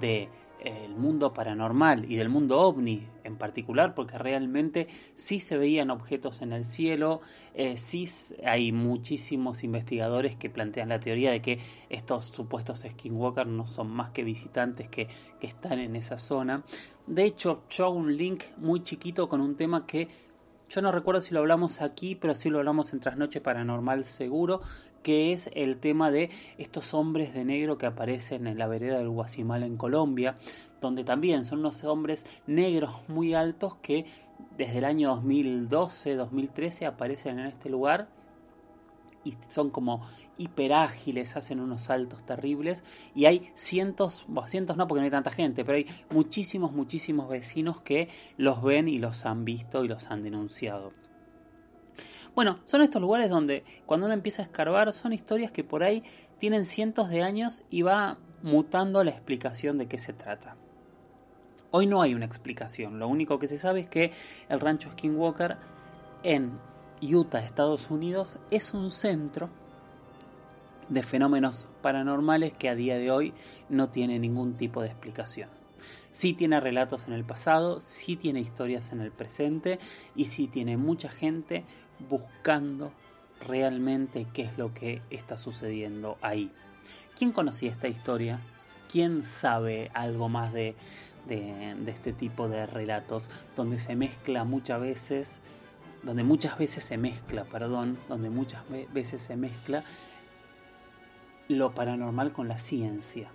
de 0.00 0.28
el 0.60 0.94
mundo 0.94 1.32
paranormal 1.32 2.10
y 2.10 2.16
del 2.16 2.28
mundo 2.28 2.60
ovni 2.60 3.06
en 3.24 3.36
particular, 3.36 3.94
porque 3.94 4.18
realmente 4.18 4.88
sí 5.14 5.40
se 5.40 5.58
veían 5.58 5.90
objetos 5.90 6.42
en 6.42 6.52
el 6.52 6.64
cielo, 6.64 7.20
eh, 7.54 7.76
sí 7.76 8.04
hay 8.44 8.72
muchísimos 8.72 9.64
investigadores 9.64 10.36
que 10.36 10.50
plantean 10.50 10.88
la 10.88 11.00
teoría 11.00 11.30
de 11.30 11.42
que 11.42 11.58
estos 11.90 12.26
supuestos 12.26 12.84
skinwalkers 12.88 13.50
no 13.50 13.68
son 13.68 13.90
más 13.90 14.10
que 14.10 14.24
visitantes 14.24 14.88
que, 14.88 15.08
que 15.40 15.46
están 15.46 15.78
en 15.78 15.94
esa 15.96 16.18
zona. 16.18 16.64
De 17.06 17.24
hecho, 17.24 17.62
yo 17.70 17.86
hago 17.86 17.94
un 17.94 18.16
link 18.16 18.44
muy 18.56 18.82
chiquito 18.82 19.28
con 19.28 19.40
un 19.40 19.56
tema 19.56 19.86
que 19.86 20.08
yo 20.68 20.82
no 20.82 20.92
recuerdo 20.92 21.22
si 21.22 21.32
lo 21.32 21.40
hablamos 21.40 21.80
aquí, 21.80 22.14
pero 22.14 22.34
sí 22.34 22.50
lo 22.50 22.58
hablamos 22.58 22.92
en 22.92 23.00
Trasnoche 23.00 23.40
Paranormal 23.40 24.04
seguro, 24.04 24.60
que 25.08 25.32
es 25.32 25.48
el 25.54 25.78
tema 25.78 26.10
de 26.10 26.28
estos 26.58 26.92
hombres 26.92 27.32
de 27.32 27.42
negro 27.42 27.78
que 27.78 27.86
aparecen 27.86 28.46
en 28.46 28.58
la 28.58 28.66
vereda 28.66 28.98
del 28.98 29.08
Guasimal 29.08 29.62
en 29.62 29.78
Colombia, 29.78 30.36
donde 30.82 31.02
también 31.02 31.46
son 31.46 31.60
unos 31.60 31.82
hombres 31.84 32.26
negros 32.46 33.04
muy 33.08 33.32
altos 33.32 33.76
que 33.76 34.04
desde 34.58 34.76
el 34.76 34.84
año 34.84 35.18
2012-2013 35.22 36.88
aparecen 36.88 37.38
en 37.38 37.46
este 37.46 37.70
lugar 37.70 38.10
y 39.24 39.34
son 39.48 39.70
como 39.70 40.02
hiperágiles, 40.36 41.38
hacen 41.38 41.60
unos 41.60 41.84
saltos 41.84 42.26
terribles 42.26 42.84
y 43.14 43.24
hay 43.24 43.50
cientos, 43.54 44.26
cientos 44.44 44.76
no 44.76 44.86
porque 44.86 45.00
no 45.00 45.04
hay 45.06 45.10
tanta 45.10 45.30
gente, 45.30 45.64
pero 45.64 45.76
hay 45.78 45.86
muchísimos, 46.10 46.72
muchísimos 46.72 47.30
vecinos 47.30 47.80
que 47.80 48.10
los 48.36 48.62
ven 48.62 48.88
y 48.88 48.98
los 48.98 49.24
han 49.24 49.46
visto 49.46 49.86
y 49.86 49.88
los 49.88 50.10
han 50.10 50.22
denunciado. 50.22 51.07
Bueno, 52.38 52.60
son 52.62 52.82
estos 52.82 53.02
lugares 53.02 53.30
donde 53.30 53.64
cuando 53.84 54.06
uno 54.06 54.14
empieza 54.14 54.42
a 54.42 54.44
escarbar 54.44 54.92
son 54.92 55.12
historias 55.12 55.50
que 55.50 55.64
por 55.64 55.82
ahí 55.82 56.04
tienen 56.38 56.66
cientos 56.66 57.08
de 57.08 57.24
años 57.24 57.64
y 57.68 57.82
va 57.82 58.16
mutando 58.44 59.02
la 59.02 59.10
explicación 59.10 59.76
de 59.76 59.88
qué 59.88 59.98
se 59.98 60.12
trata. 60.12 60.54
Hoy 61.72 61.88
no 61.88 62.00
hay 62.00 62.14
una 62.14 62.26
explicación, 62.26 63.00
lo 63.00 63.08
único 63.08 63.40
que 63.40 63.48
se 63.48 63.58
sabe 63.58 63.80
es 63.80 63.88
que 63.88 64.12
el 64.48 64.60
rancho 64.60 64.88
Skinwalker 64.92 65.56
en 66.22 66.52
Utah, 67.02 67.40
Estados 67.40 67.90
Unidos, 67.90 68.38
es 68.52 68.72
un 68.72 68.92
centro 68.92 69.50
de 70.88 71.02
fenómenos 71.02 71.68
paranormales 71.82 72.52
que 72.52 72.68
a 72.68 72.76
día 72.76 72.98
de 72.98 73.10
hoy 73.10 73.34
no 73.68 73.88
tiene 73.88 74.20
ningún 74.20 74.56
tipo 74.56 74.80
de 74.80 74.90
explicación. 74.90 75.50
Sí 76.12 76.34
tiene 76.34 76.60
relatos 76.60 77.08
en 77.08 77.14
el 77.14 77.24
pasado, 77.24 77.80
sí 77.80 78.14
tiene 78.16 78.40
historias 78.40 78.92
en 78.92 79.00
el 79.00 79.10
presente 79.10 79.80
y 80.14 80.26
sí 80.26 80.46
tiene 80.46 80.76
mucha 80.76 81.08
gente 81.08 81.64
buscando 82.08 82.92
realmente 83.46 84.26
qué 84.32 84.42
es 84.42 84.58
lo 84.58 84.74
que 84.74 85.02
está 85.10 85.38
sucediendo 85.38 86.18
ahí. 86.22 86.50
¿Quién 87.16 87.32
conocía 87.32 87.70
esta 87.70 87.88
historia? 87.88 88.40
¿Quién 88.90 89.24
sabe 89.24 89.90
algo 89.94 90.28
más 90.28 90.52
de, 90.52 90.74
de, 91.26 91.76
este 91.90 92.12
tipo 92.12 92.48
de 92.48 92.66
relatos 92.66 93.28
donde 93.54 93.78
se 93.78 93.96
mezcla 93.96 94.44
muchas 94.44 94.80
veces, 94.80 95.40
donde 96.02 96.24
muchas 96.24 96.58
veces 96.58 96.84
se 96.84 96.96
mezcla, 96.96 97.44
perdón, 97.44 97.98
donde 98.08 98.30
muchas 98.30 98.62
veces 98.92 99.20
se 99.20 99.36
mezcla 99.36 99.84
lo 101.48 101.74
paranormal 101.74 102.32
con 102.32 102.48
la 102.48 102.58
ciencia? 102.58 103.28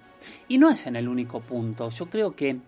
Y 0.48 0.58
no 0.58 0.70
es 0.70 0.88
en 0.88 0.96
el 0.96 1.08
único 1.08 1.42
punto. 1.42 1.90
Yo 1.90 2.10
creo 2.10 2.36
que 2.36 2.60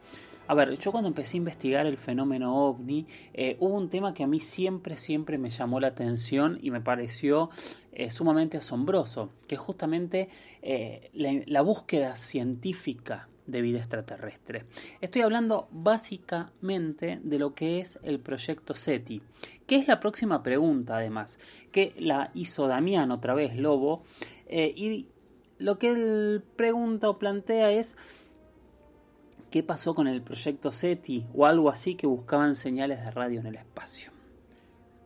a 0.48 0.54
ver, 0.54 0.78
yo 0.78 0.92
cuando 0.92 1.08
empecé 1.08 1.38
a 1.38 1.40
investigar 1.40 1.86
el 1.86 1.98
fenómeno 1.98 2.56
ovni, 2.56 3.08
eh, 3.34 3.58
hubo 3.60 3.76
un 3.76 3.90
tema 3.90 4.14
que 4.14 4.24
a 4.24 4.28
mí 4.28 4.40
siempre, 4.40 4.98
siempre 4.98 5.38
me 5.38 5.50
llamó 5.50 5.80
la 5.80 5.88
atención 5.88 6.60
y 6.62 6.72
me 6.72 6.82
pareció 6.82 7.50
eh, 7.92 8.10
sumamente 8.10 8.58
asombroso, 8.58 9.32
que 9.48 9.56
es 9.56 9.62
justamente 9.62 10.30
eh, 10.62 11.10
la, 11.14 11.62
búsqueda 11.62 12.16
científica 12.16 13.28
de 13.48 13.62
vida 13.62 13.80
extraterrestre. 13.80 14.66
Estoy 15.02 15.24
hablando 15.24 15.68
básicamente 15.72 17.20
de 17.24 17.40
lo 17.40 17.54
que 17.54 17.80
es 17.80 18.00
el 18.04 18.20
proyecto 18.20 18.76
SETI, 18.76 19.22
que 19.66 19.78
es 19.78 19.88
la 19.88 20.00
próxima 20.00 20.44
pregunta 20.44 20.98
además, 20.98 21.40
que 21.72 21.94
la 21.98 22.32
hizo 22.34 22.68
Damián 22.68 23.12
otra 23.12 23.34
vez, 23.34 23.56
Lobo, 23.56 24.04
y 24.48 25.08
lo 25.58 25.80
que 25.80 25.90
él 25.90 26.44
pregunta 26.56 27.10
o 27.10 27.18
plantea 27.18 27.72
es 27.72 27.96
qué 29.50 29.64
pasó 29.64 29.96
con 29.96 30.08
el 30.08 30.22
proyecto 30.22 30.72
SETI 30.72 31.28
o 31.34 31.46
algo 31.46 31.70
así 31.70 31.96
que 31.96 32.08
buscaban 32.08 32.56
señales 32.56 33.00
de 33.02 33.12
radio 33.12 33.40
en 33.40 33.48
el 33.48 33.56
espacio. 33.56 34.12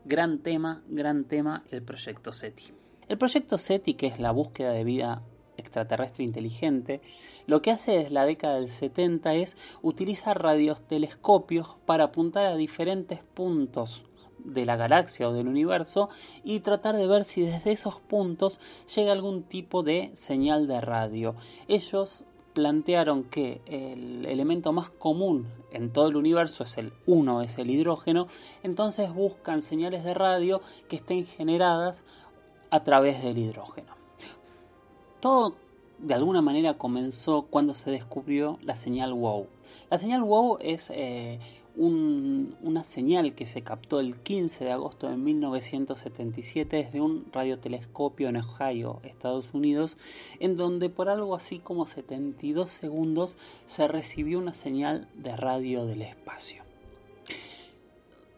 Gran 0.05 0.39
tema, 0.39 0.83
gran 0.87 1.25
tema 1.25 1.63
el 1.71 1.83
proyecto 1.83 2.31
SETI. 2.31 2.73
El 3.07 3.17
proyecto 3.17 3.57
SETI, 3.57 3.93
que 3.95 4.07
es 4.07 4.19
la 4.19 4.31
búsqueda 4.31 4.71
de 4.71 4.83
vida 4.83 5.23
extraterrestre 5.57 6.23
inteligente, 6.23 7.01
lo 7.45 7.61
que 7.61 7.71
hace 7.71 7.91
desde 7.91 8.09
la 8.11 8.25
década 8.25 8.55
del 8.55 8.69
70 8.69 9.35
es 9.35 9.57
utilizar 9.81 10.41
radiotelescopios 10.41 11.77
para 11.85 12.05
apuntar 12.05 12.45
a 12.45 12.55
diferentes 12.55 13.19
puntos 13.33 14.03
de 14.43 14.65
la 14.65 14.77
galaxia 14.77 15.27
o 15.27 15.33
del 15.33 15.47
universo 15.47 16.09
y 16.43 16.61
tratar 16.61 16.95
de 16.95 17.07
ver 17.07 17.23
si 17.23 17.41
desde 17.41 17.71
esos 17.71 17.99
puntos 17.99 18.59
llega 18.95 19.11
algún 19.11 19.43
tipo 19.43 19.83
de 19.83 20.11
señal 20.13 20.67
de 20.67 20.81
radio. 20.81 21.35
Ellos 21.67 22.23
plantearon 22.53 23.23
que 23.23 23.61
el 23.65 24.25
elemento 24.25 24.73
más 24.73 24.89
común 24.89 25.47
en 25.71 25.91
todo 25.91 26.09
el 26.09 26.15
universo 26.15 26.63
es 26.63 26.77
el 26.77 26.93
1, 27.05 27.41
es 27.41 27.57
el 27.57 27.69
hidrógeno, 27.69 28.27
entonces 28.63 29.13
buscan 29.13 29.61
señales 29.61 30.03
de 30.03 30.13
radio 30.13 30.61
que 30.87 30.97
estén 30.97 31.25
generadas 31.25 32.03
a 32.69 32.83
través 32.83 33.23
del 33.23 33.37
hidrógeno. 33.37 33.93
Todo 35.19 35.55
de 35.99 36.13
alguna 36.13 36.41
manera 36.41 36.75
comenzó 36.75 37.43
cuando 37.43 37.73
se 37.73 37.91
descubrió 37.91 38.57
la 38.61 38.75
señal 38.75 39.13
WOW. 39.13 39.47
La 39.89 39.97
señal 39.97 40.23
WOW 40.23 40.57
es 40.61 40.89
eh, 40.91 41.39
una 41.75 42.83
señal 42.83 43.33
que 43.33 43.45
se 43.45 43.61
captó 43.61 43.99
el 43.99 44.15
15 44.17 44.65
de 44.65 44.71
agosto 44.71 45.09
de 45.09 45.17
1977 45.17 46.77
desde 46.77 47.01
un 47.01 47.25
radiotelescopio 47.31 48.29
en 48.29 48.37
Ohio, 48.37 48.99
Estados 49.03 49.53
Unidos, 49.53 49.97
en 50.39 50.57
donde 50.57 50.89
por 50.89 51.09
algo 51.09 51.35
así 51.35 51.59
como 51.59 51.85
72 51.85 52.69
segundos 52.69 53.37
se 53.65 53.87
recibió 53.87 54.39
una 54.39 54.53
señal 54.53 55.07
de 55.15 55.35
radio 55.35 55.85
del 55.85 56.01
espacio 56.01 56.68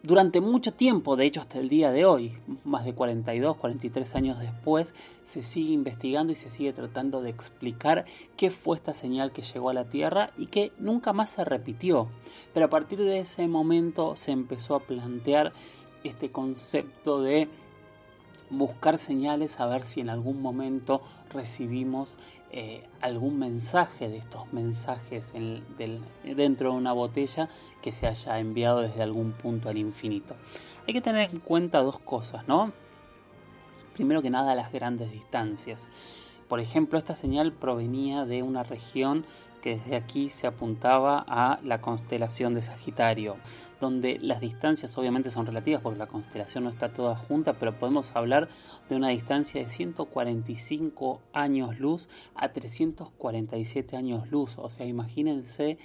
durante 0.02 0.40
mucho 0.40 0.72
tiempo, 0.72 1.14
de 1.14 1.26
hecho 1.26 1.40
hasta 1.40 1.58
el 1.58 1.68
día 1.68 1.92
de 1.92 2.04
hoy, 2.04 2.32
más 2.64 2.84
de 2.84 2.92
42, 2.92 3.56
43 3.56 4.14
años 4.16 4.38
después, 4.40 4.94
se 5.22 5.42
sigue 5.42 5.72
investigando 5.72 6.32
y 6.32 6.36
se 6.36 6.50
sigue 6.50 6.72
tratando 6.72 7.22
de 7.22 7.30
explicar 7.30 8.04
qué 8.36 8.50
fue 8.50 8.76
esta 8.76 8.94
señal 8.94 9.32
que 9.32 9.42
llegó 9.42 9.70
a 9.70 9.74
la 9.74 9.88
Tierra 9.88 10.30
y 10.36 10.46
que 10.46 10.72
nunca 10.78 11.12
más 11.12 11.30
se 11.30 11.44
repitió. 11.44 12.08
Pero 12.52 12.66
a 12.66 12.70
partir 12.70 12.98
de 12.98 13.20
ese 13.20 13.46
momento 13.46 14.16
se 14.16 14.32
empezó 14.32 14.74
a 14.74 14.80
plantear 14.80 15.52
este 16.02 16.32
concepto 16.32 17.22
de 17.22 17.48
buscar 18.52 18.98
señales 18.98 19.58
a 19.60 19.66
ver 19.66 19.82
si 19.82 20.00
en 20.00 20.10
algún 20.10 20.42
momento 20.42 21.02
recibimos 21.30 22.16
eh, 22.50 22.86
algún 23.00 23.38
mensaje 23.38 24.08
de 24.10 24.18
estos 24.18 24.52
mensajes 24.52 25.32
dentro 26.22 26.70
de 26.70 26.76
una 26.76 26.92
botella 26.92 27.48
que 27.80 27.92
se 27.92 28.06
haya 28.06 28.38
enviado 28.38 28.82
desde 28.82 29.02
algún 29.02 29.32
punto 29.32 29.70
al 29.70 29.78
infinito. 29.78 30.36
Hay 30.86 30.92
que 30.92 31.00
tener 31.00 31.30
en 31.30 31.40
cuenta 31.40 31.80
dos 31.80 31.98
cosas, 31.98 32.46
¿no? 32.46 32.72
Primero 33.94 34.20
que 34.20 34.30
nada 34.30 34.54
las 34.54 34.70
grandes 34.70 35.10
distancias. 35.10 35.88
Por 36.48 36.60
ejemplo, 36.60 36.98
esta 36.98 37.16
señal 37.16 37.52
provenía 37.52 38.26
de 38.26 38.42
una 38.42 38.62
región 38.62 39.24
que 39.62 39.76
desde 39.76 39.96
aquí 39.96 40.28
se 40.28 40.46
apuntaba 40.46 41.24
a 41.26 41.60
la 41.62 41.80
constelación 41.80 42.52
de 42.52 42.60
Sagitario, 42.60 43.36
donde 43.80 44.18
las 44.20 44.40
distancias 44.40 44.98
obviamente 44.98 45.30
son 45.30 45.46
relativas 45.46 45.80
porque 45.80 45.98
la 45.98 46.08
constelación 46.08 46.64
no 46.64 46.70
está 46.70 46.92
toda 46.92 47.16
junta, 47.16 47.54
pero 47.54 47.78
podemos 47.78 48.14
hablar 48.14 48.48
de 48.90 48.96
una 48.96 49.08
distancia 49.08 49.62
de 49.62 49.70
145 49.70 51.22
años 51.32 51.78
luz 51.78 52.08
a 52.34 52.52
347 52.52 53.96
años 53.96 54.30
luz. 54.30 54.58
O 54.58 54.68
sea, 54.68 54.84
imagínense 54.84 55.78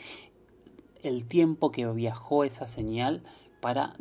el 1.03 1.25
tiempo 1.25 1.71
que 1.71 1.85
viajó 1.85 2.43
esa 2.43 2.67
señal 2.67 3.21
para 3.61 3.95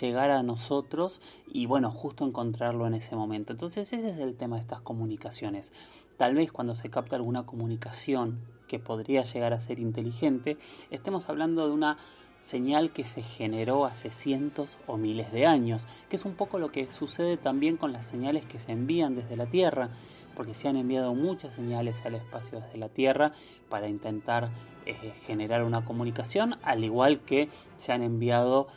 llegar 0.00 0.30
a 0.30 0.42
nosotros 0.42 1.20
y 1.46 1.66
bueno, 1.66 1.90
justo 1.90 2.24
encontrarlo 2.24 2.86
en 2.86 2.94
ese 2.94 3.14
momento. 3.14 3.52
Entonces 3.52 3.92
ese 3.92 4.08
es 4.08 4.18
el 4.18 4.36
tema 4.36 4.56
de 4.56 4.62
estas 4.62 4.80
comunicaciones. 4.80 5.72
Tal 6.16 6.34
vez 6.34 6.50
cuando 6.50 6.74
se 6.74 6.90
capta 6.90 7.16
alguna 7.16 7.46
comunicación 7.46 8.57
que 8.68 8.78
podría 8.78 9.24
llegar 9.24 9.52
a 9.52 9.60
ser 9.60 9.80
inteligente, 9.80 10.56
estemos 10.90 11.28
hablando 11.28 11.66
de 11.66 11.72
una 11.72 11.98
señal 12.40 12.92
que 12.92 13.04
se 13.04 13.22
generó 13.22 13.84
hace 13.84 14.10
cientos 14.10 14.78
o 14.86 14.96
miles 14.96 15.32
de 15.32 15.46
años, 15.46 15.86
que 16.08 16.16
es 16.16 16.24
un 16.24 16.34
poco 16.34 16.58
lo 16.58 16.70
que 16.70 16.90
sucede 16.90 17.36
también 17.36 17.76
con 17.76 17.92
las 17.92 18.06
señales 18.06 18.46
que 18.46 18.58
se 18.58 18.72
envían 18.72 19.16
desde 19.16 19.36
la 19.36 19.46
Tierra, 19.46 19.90
porque 20.34 20.54
se 20.54 20.68
han 20.68 20.76
enviado 20.76 21.14
muchas 21.14 21.54
señales 21.54 22.04
al 22.04 22.14
espacio 22.14 22.60
desde 22.60 22.78
la 22.78 22.88
Tierra 22.88 23.32
para 23.68 23.88
intentar 23.88 24.50
eh, 24.86 25.12
generar 25.22 25.64
una 25.64 25.84
comunicación, 25.84 26.56
al 26.62 26.84
igual 26.84 27.20
que 27.20 27.48
se 27.76 27.92
han 27.92 28.02
enviado 28.02 28.68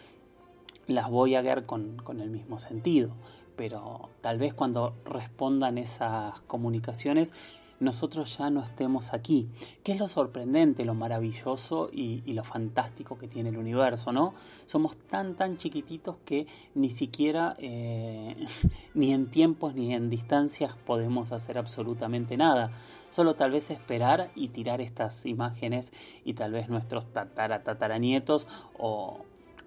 las 0.88 1.10
Voyager 1.10 1.66
con, 1.66 1.98
con 1.98 2.20
el 2.20 2.30
mismo 2.30 2.58
sentido. 2.60 3.12
Pero 3.56 4.10
tal 4.22 4.40
vez 4.40 4.54
cuando 4.54 4.96
respondan 5.06 5.78
esas 5.78 6.42
comunicaciones 6.42 7.34
nosotros 7.82 8.38
ya 8.38 8.50
no 8.50 8.64
estemos 8.64 9.14
aquí. 9.14 9.50
¿Qué 9.84 9.94
es 9.94 10.00
lo 10.00 10.08
sorprendente, 10.08 10.86
lo 10.86 10.94
maravilloso 10.94 11.90
y, 11.92 12.22
lo 12.32 12.44
fantástico 12.44 13.18
que 13.18 13.28
tiene 13.28 13.50
el 13.50 13.58
universo, 13.58 14.14
no? 14.14 14.36
Somos 14.68 14.98
tan, 14.98 15.36
tan 15.36 15.58
chiquititos 15.58 16.16
que 16.24 16.48
ni 16.76 16.90
siquiera, 16.90 17.56
eh, 17.58 18.36
ni 18.94 19.12
en 19.12 19.30
tiempos 19.30 19.76
ni 19.76 19.94
en 19.94 20.10
distancias 20.10 20.78
podemos 20.86 21.32
hacer 21.32 21.58
absolutamente 21.58 22.38
nada. 22.38 22.72
Solo 23.10 23.36
tal 23.36 23.52
vez 23.52 23.72
esperar 23.72 24.32
y 24.36 24.50
tirar 24.50 24.80
estas 24.80 25.26
imágenes 25.26 25.92
y 26.24 26.36
tal 26.36 26.54
vez 26.54 26.70
nuestros 26.70 27.08
tatara, 27.12 27.64
tataranietos 27.64 28.48
o, 28.78 29.26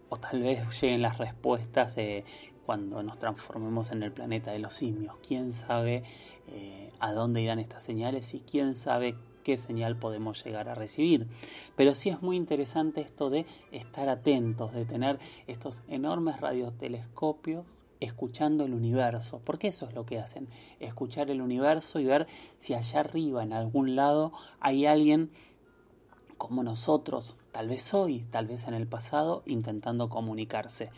o 0.09 0.17
tal 0.17 0.41
vez 0.41 0.61
lleguen 0.81 1.03
las 1.03 1.19
respuestas 1.19 1.99
eh, 1.99 2.25
cuando 2.65 3.03
nos 3.03 3.19
transformemos 3.19 3.91
en 3.91 4.03
el 4.03 4.13
planeta 4.13 4.53
de 4.53 4.59
los 4.59 4.75
simios. 4.75 5.17
¿Quién 5.27 5.53
sabe 5.53 6.05
eh, 6.49 6.93
a 7.01 7.13
dónde 7.13 7.43
irán 7.43 7.59
estas 7.59 7.85
señales 7.85 8.35
y 8.35 8.41
quién 8.41 8.77
sabe 8.77 9.17
qué 9.45 9.57
señal 9.57 9.97
podemos 9.97 10.43
llegar 10.45 10.69
a 10.69 10.75
recibir. 10.75 11.29
Pero 11.77 11.95
sí 11.95 12.09
es 12.09 12.23
muy 12.23 12.37
interesante 12.37 13.01
esto 13.01 13.31
de 13.31 13.47
estar 13.71 14.09
atentos, 14.09 14.73
de 14.73 14.85
tener 14.85 15.21
estos 15.47 15.83
enormes 15.87 16.41
radiotelescopios 16.41 17.65
escuchando 18.01 18.65
el 18.65 18.75
universo, 18.75 19.41
porque 19.45 19.69
eso 19.69 19.87
es 19.87 19.95
lo 19.95 20.05
que 20.05 20.19
hacen, 20.19 20.49
escuchar 20.81 21.31
el 21.31 21.41
universo 21.41 22.01
y 22.01 22.05
ver 22.05 22.27
si 22.57 22.75
allá 22.75 23.01
arriba, 23.01 23.43
en 23.43 23.53
algún 23.53 23.95
lado, 23.95 24.33
hay 24.61 24.87
alguien 24.87 25.31
como 26.37 26.63
nosotros, 26.63 27.37
tal 27.53 27.69
vez 27.69 27.95
hoy, 27.95 28.27
tal 28.31 28.47
vez 28.47 28.67
en 28.67 28.75
el 28.75 28.87
pasado, 28.87 29.43
intentando 29.47 30.09
comunicarse. 30.09 30.91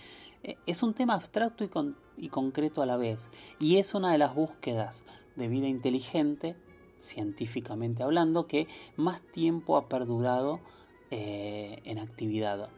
Eh, 0.43 0.57
es 0.67 0.83
un 0.83 0.95
tema 0.95 1.15
abstracto 1.15 1.65
y, 1.65 1.71
y 2.17 2.29
concreto 2.29 2.83
a 2.83 2.87
la 2.87 2.97
vez, 2.97 3.31
y 3.61 3.77
es 3.77 3.95
una 3.95 4.11
de 4.11 4.19
las 4.19 4.35
búsquedas 4.35 5.05
de 5.37 5.49
vida 5.49 5.69
inteligente, 5.69 6.57
científicamente 6.99 8.03
hablando, 8.03 8.47
que 8.47 8.67
más 8.97 9.23
tiempo 9.23 9.77
ha 9.77 9.89
perdurado 9.89 10.61
eh, 11.11 11.81
en 11.85 11.99
actividad. 11.99 12.69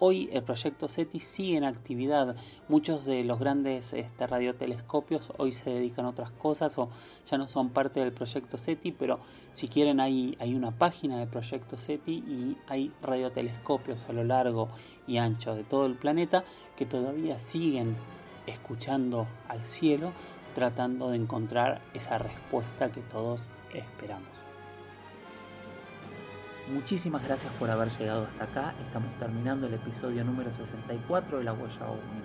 Hoy 0.00 0.28
el 0.32 0.42
proyecto 0.42 0.88
SETI 0.88 1.20
sigue 1.20 1.56
en 1.56 1.64
actividad. 1.64 2.36
Muchos 2.68 3.04
de 3.04 3.22
los 3.24 3.38
grandes 3.38 3.92
este, 3.92 4.26
radiotelescopios 4.26 5.32
hoy 5.38 5.52
se 5.52 5.70
dedican 5.70 6.04
a 6.04 6.10
otras 6.10 6.30
cosas 6.32 6.76
o 6.78 6.90
ya 7.24 7.38
no 7.38 7.46
son 7.46 7.70
parte 7.70 8.00
del 8.00 8.12
proyecto 8.12 8.58
SETI, 8.58 8.92
pero 8.92 9.20
si 9.52 9.68
quieren 9.68 10.00
hay, 10.00 10.36
hay 10.40 10.54
una 10.54 10.72
página 10.72 11.18
de 11.18 11.26
proyecto 11.26 11.76
SETI 11.76 12.12
y 12.12 12.56
hay 12.66 12.92
radiotelescopios 13.02 14.08
a 14.08 14.12
lo 14.12 14.24
largo 14.24 14.68
y 15.06 15.18
ancho 15.18 15.54
de 15.54 15.62
todo 15.62 15.86
el 15.86 15.94
planeta 15.94 16.44
que 16.76 16.86
todavía 16.86 17.38
siguen 17.38 17.96
escuchando 18.46 19.26
al 19.48 19.64
cielo 19.64 20.12
tratando 20.54 21.10
de 21.10 21.16
encontrar 21.16 21.82
esa 21.92 22.18
respuesta 22.18 22.90
que 22.90 23.00
todos 23.02 23.50
esperamos. 23.74 24.40
Muchísimas 26.72 27.22
gracias 27.22 27.52
por 27.54 27.70
haber 27.70 27.90
llegado 27.90 28.24
hasta 28.24 28.44
acá. 28.44 28.74
Estamos 28.82 29.14
terminando 29.18 29.66
el 29.66 29.74
episodio 29.74 30.24
número 30.24 30.50
64 30.50 31.38
de 31.38 31.44
La 31.44 31.52
Huella 31.52 31.90
OVNI. 31.90 32.24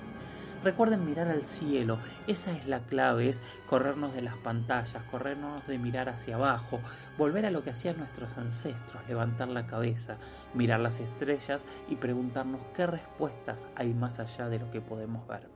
Recuerden 0.64 1.06
mirar 1.06 1.30
al 1.30 1.44
cielo, 1.44 2.00
esa 2.28 2.52
es 2.52 2.68
la 2.68 2.82
clave, 2.82 3.30
es 3.30 3.44
corrernos 3.66 4.14
de 4.14 4.22
las 4.22 4.36
pantallas, 4.36 5.02
corrernos 5.04 5.66
de 5.68 5.78
mirar 5.78 6.10
hacia 6.10 6.36
abajo, 6.36 6.82
volver 7.18 7.46
a 7.46 7.52
lo 7.52 7.64
que 7.64 7.70
hacían 7.70 7.98
nuestros 7.98 8.38
ancestros, 8.38 9.02
levantar 9.08 9.48
la 9.48 9.66
cabeza, 9.68 10.18
mirar 10.54 10.82
las 10.82 11.00
estrellas 11.00 11.66
y 11.88 11.96
preguntarnos 11.96 12.62
qué 12.76 12.88
respuestas 12.88 13.68
hay 13.76 13.94
más 13.94 14.20
allá 14.20 14.50
de 14.50 14.60
lo 14.60 14.70
que 14.70 14.82
podemos 14.82 15.26
ver. 15.28 15.48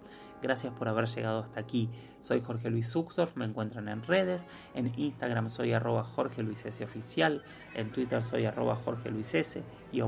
Gracias 0.44 0.74
por 0.74 0.90
haber 0.90 1.08
llegado 1.08 1.40
hasta 1.40 1.62
aquí. 1.62 1.90
Soy 2.22 2.42
Jorge 2.42 2.70
Luis 2.70 2.92
Zuxdorf, 2.92 3.38
me 3.38 3.46
encuentran 3.46 3.88
en 3.88 4.04
redes, 4.04 4.46
en 4.74 4.92
Instagram 4.98 5.48
soy 5.48 5.72
arroba 5.72 6.04
Jorge 6.04 6.44
Luis 6.44 6.66
S 6.66 6.84
oficial, 6.84 7.42
en 7.74 7.94
Twitter 7.94 8.22
soy 8.22 8.44
arroba 8.44 8.76
Jorge 8.76 9.10
Luis 9.10 9.34
S, 9.34 9.64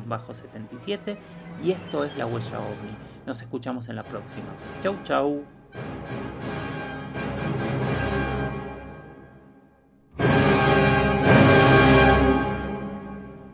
bajo 0.06 0.34
77 0.34 1.18
y 1.64 1.72
esto 1.72 2.04
es 2.04 2.18
La 2.18 2.26
Huella 2.26 2.60
OVNI. 2.60 3.26
Nos 3.26 3.42
escuchamos 3.42 3.88
en 3.88 3.96
la 3.96 4.04
próxima. 4.04 4.48
Chau 4.84 4.98
chau. 5.04 5.42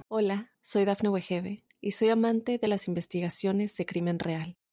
Hola, 0.08 0.52
soy 0.62 0.86
Dafne 0.86 1.10
Wegebe 1.10 1.64
y 1.80 1.92
soy 1.92 2.10
amante 2.10 2.58
de 2.58 2.68
las 2.68 2.88
investigaciones 2.88 3.78
de 3.78 3.86
crimen 3.86 4.18
real. 4.18 4.58